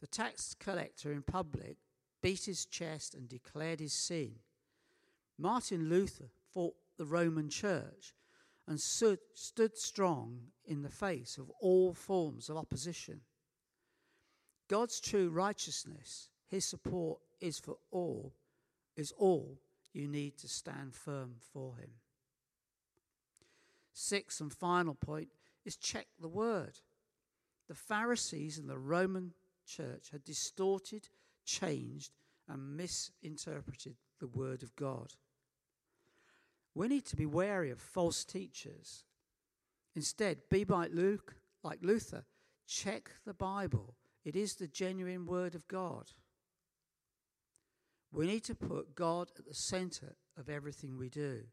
The 0.02 0.08
tax 0.08 0.56
collector 0.56 1.12
in 1.12 1.22
public 1.22 1.78
beat 2.22 2.46
his 2.46 2.66
chest 2.66 3.13
and 3.13 3.30
declared 3.30 3.80
his 3.80 3.94
sin. 3.94 4.40
Martin 5.38 5.88
Luther 5.88 6.30
fought 6.52 6.76
the 6.98 7.06
Roman 7.06 7.50
Church 7.50 8.16
and 8.68 8.80
stood, 8.80 9.20
strong 9.78 10.40
in 10.66 10.82
the 10.82 10.90
face 10.90 11.38
of 11.38 11.50
all 11.62 11.94
forms 11.94 12.50
of 12.50 12.58
opposition. 12.58 13.22
God's 14.68 15.00
true 15.00 15.30
righteousness, 15.30 16.30
his 16.48 16.66
support 16.66 17.20
is 17.40 17.60
for 17.60 17.78
all, 17.92 18.34
is 18.96 19.14
all 19.18 19.60
you 19.94 20.08
need 20.08 20.38
to 20.40 20.48
stand 20.48 20.94
firm 20.94 21.36
for 21.54 21.78
him. 21.78 21.92
Sixth 23.94 24.42
and 24.42 24.54
final 24.54 24.96
point 24.96 25.30
is 25.66 25.78
check 25.78 26.08
the 26.20 26.28
word. 26.28 26.80
The 27.68 27.76
Pharisees 27.76 28.58
and 28.58 28.70
the 28.70 28.78
Roman 28.78 29.34
church 29.66 30.10
had 30.12 30.24
distorted, 30.24 31.10
changed, 31.46 32.12
and 32.48 32.78
misinterpreted 32.78 33.96
the 34.20 34.28
word 34.28 34.64
of 34.64 34.76
God. 34.76 35.14
We 36.78 36.88
need 36.88 37.06
to 37.08 37.16
be 37.16 37.26
wary 37.26 37.72
of 37.72 37.80
false 37.80 38.24
teachers. 38.24 39.04
Instead, 39.96 40.42
be 40.48 40.63
like 40.63 40.92
Luke, 40.94 41.34
like 41.63 41.80
Luther, 41.82 42.24
check 42.68 43.10
the 43.26 43.34
Bible. 43.34 43.96
It 44.24 44.36
is 44.36 44.54
the 44.54 44.68
genuine 44.68 45.26
word 45.26 45.56
of 45.56 45.68
God. 45.68 46.12
We 48.12 48.28
need 48.28 48.44
to 48.44 48.54
put 48.54 48.94
God 48.94 49.32
at 49.40 49.48
the 49.48 49.56
center 49.56 50.18
of 50.38 50.50
everything 50.50 51.00
we 51.00 51.10
do. 51.10 51.46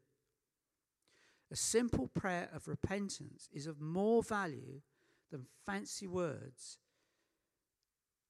A 1.51 1.55
simple 1.55 2.07
prayer 2.07 2.47
of 2.53 2.67
repentance 2.67 3.49
is 3.51 3.65
of 3.65 3.81
more 3.81 4.21
value 4.21 4.81
than 5.31 5.47
fancy 5.65 6.05
words 6.05 6.77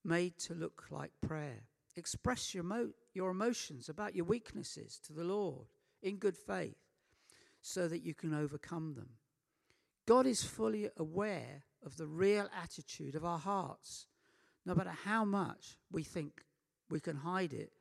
made 0.02 0.38
to 0.38 0.54
look 0.54 0.84
like 0.90 1.10
prayer. 1.20 1.64
Express 1.94 2.54
your, 2.54 2.64
mo- 2.64 2.94
your 3.12 3.32
emotions 3.32 3.90
about 3.90 4.16
your 4.16 4.24
weaknesses 4.24 4.98
to 5.06 5.12
the 5.12 5.24
Lord 5.24 5.66
in 6.02 6.16
good 6.16 6.38
faith 6.38 6.85
so 7.66 7.88
that 7.88 8.04
you 8.04 8.14
can 8.14 8.32
overcome 8.32 8.94
them. 8.94 9.08
God 10.06 10.24
is 10.24 10.44
fully 10.44 10.88
aware 10.96 11.64
of 11.84 11.96
the 11.96 12.06
real 12.06 12.48
attitude 12.62 13.16
of 13.16 13.24
our 13.24 13.40
hearts, 13.40 14.06
no 14.64 14.72
matter 14.72 14.94
how 15.04 15.24
much 15.24 15.76
we 15.90 16.04
think 16.04 16.44
we 16.88 17.00
can 17.00 17.16
hide 17.16 17.52
it 17.52 17.72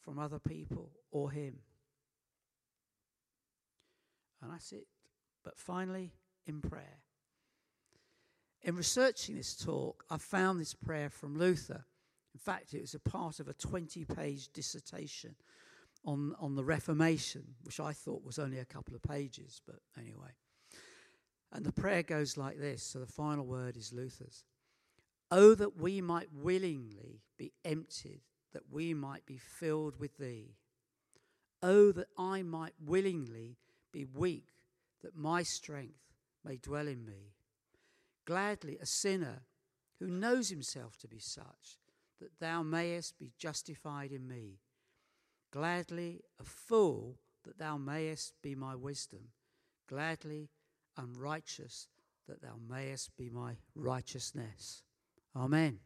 from 0.00 0.20
other 0.20 0.38
people 0.38 0.92
or 1.10 1.32
Him. 1.32 1.56
And 4.40 4.52
that's 4.52 4.70
it. 4.70 4.86
But 5.42 5.58
finally, 5.58 6.12
in 6.46 6.60
prayer. 6.60 7.00
In 8.62 8.76
researching 8.76 9.34
this 9.34 9.56
talk, 9.56 10.04
I 10.08 10.18
found 10.18 10.60
this 10.60 10.74
prayer 10.74 11.10
from 11.10 11.36
Luther. 11.36 11.84
In 12.32 12.38
fact, 12.38 12.74
it 12.74 12.80
was 12.80 12.94
a 12.94 13.00
part 13.00 13.40
of 13.40 13.48
a 13.48 13.54
20 13.54 14.04
page 14.04 14.52
dissertation 14.52 15.34
on, 16.04 16.34
on 16.40 16.56
the 16.56 16.64
Reformation, 16.64 17.54
which 17.62 17.80
I 17.80 17.92
thought 17.92 18.24
was 18.24 18.38
only 18.38 18.58
a 18.58 18.64
couple 18.64 18.94
of 18.94 19.02
pages, 19.02 19.60
but 19.66 19.76
anyway. 19.98 20.30
And 21.52 21.64
the 21.64 21.72
prayer 21.72 22.02
goes 22.02 22.36
like 22.36 22.58
this. 22.58 22.82
So 22.82 22.98
the 22.98 23.06
final 23.06 23.44
word 23.44 23.76
is 23.76 23.92
Luther's. 23.92 24.44
Oh, 25.30 25.54
that 25.54 25.76
we 25.76 26.00
might 26.00 26.28
willingly 26.32 27.22
be 27.38 27.52
emptied, 27.64 28.22
that 28.52 28.70
we 28.70 28.94
might 28.94 29.26
be 29.26 29.38
filled 29.38 29.98
with 29.98 30.18
thee. 30.18 30.56
Oh, 31.62 31.92
that 31.92 32.08
I 32.18 32.42
might 32.42 32.74
willingly 32.84 33.56
be 33.92 34.04
weak, 34.04 34.48
that 35.02 35.16
my 35.16 35.42
strength 35.42 36.00
may 36.44 36.56
dwell 36.56 36.88
in 36.88 37.04
me. 37.04 37.34
Gladly, 38.24 38.78
a 38.80 38.86
sinner 38.86 39.42
who 39.98 40.08
knows 40.08 40.48
himself 40.48 40.96
to 40.98 41.08
be 41.08 41.18
such, 41.18 41.78
that 42.20 42.40
thou 42.40 42.62
mayest 42.62 43.18
be 43.18 43.32
justified 43.38 44.10
in 44.10 44.26
me. 44.26 44.58
Gladly, 45.52 46.20
a 46.40 46.44
fool, 46.44 47.18
that 47.44 47.58
thou 47.58 47.76
mayest 47.76 48.34
be 48.42 48.54
my 48.54 48.74
wisdom. 48.74 49.28
Gladly, 49.88 50.48
unrighteous, 50.96 51.88
that 52.26 52.40
thou 52.40 52.54
mayest 52.68 53.16
be 53.16 53.28
my 53.28 53.56
righteousness. 53.74 54.82
Amen. 55.36 55.78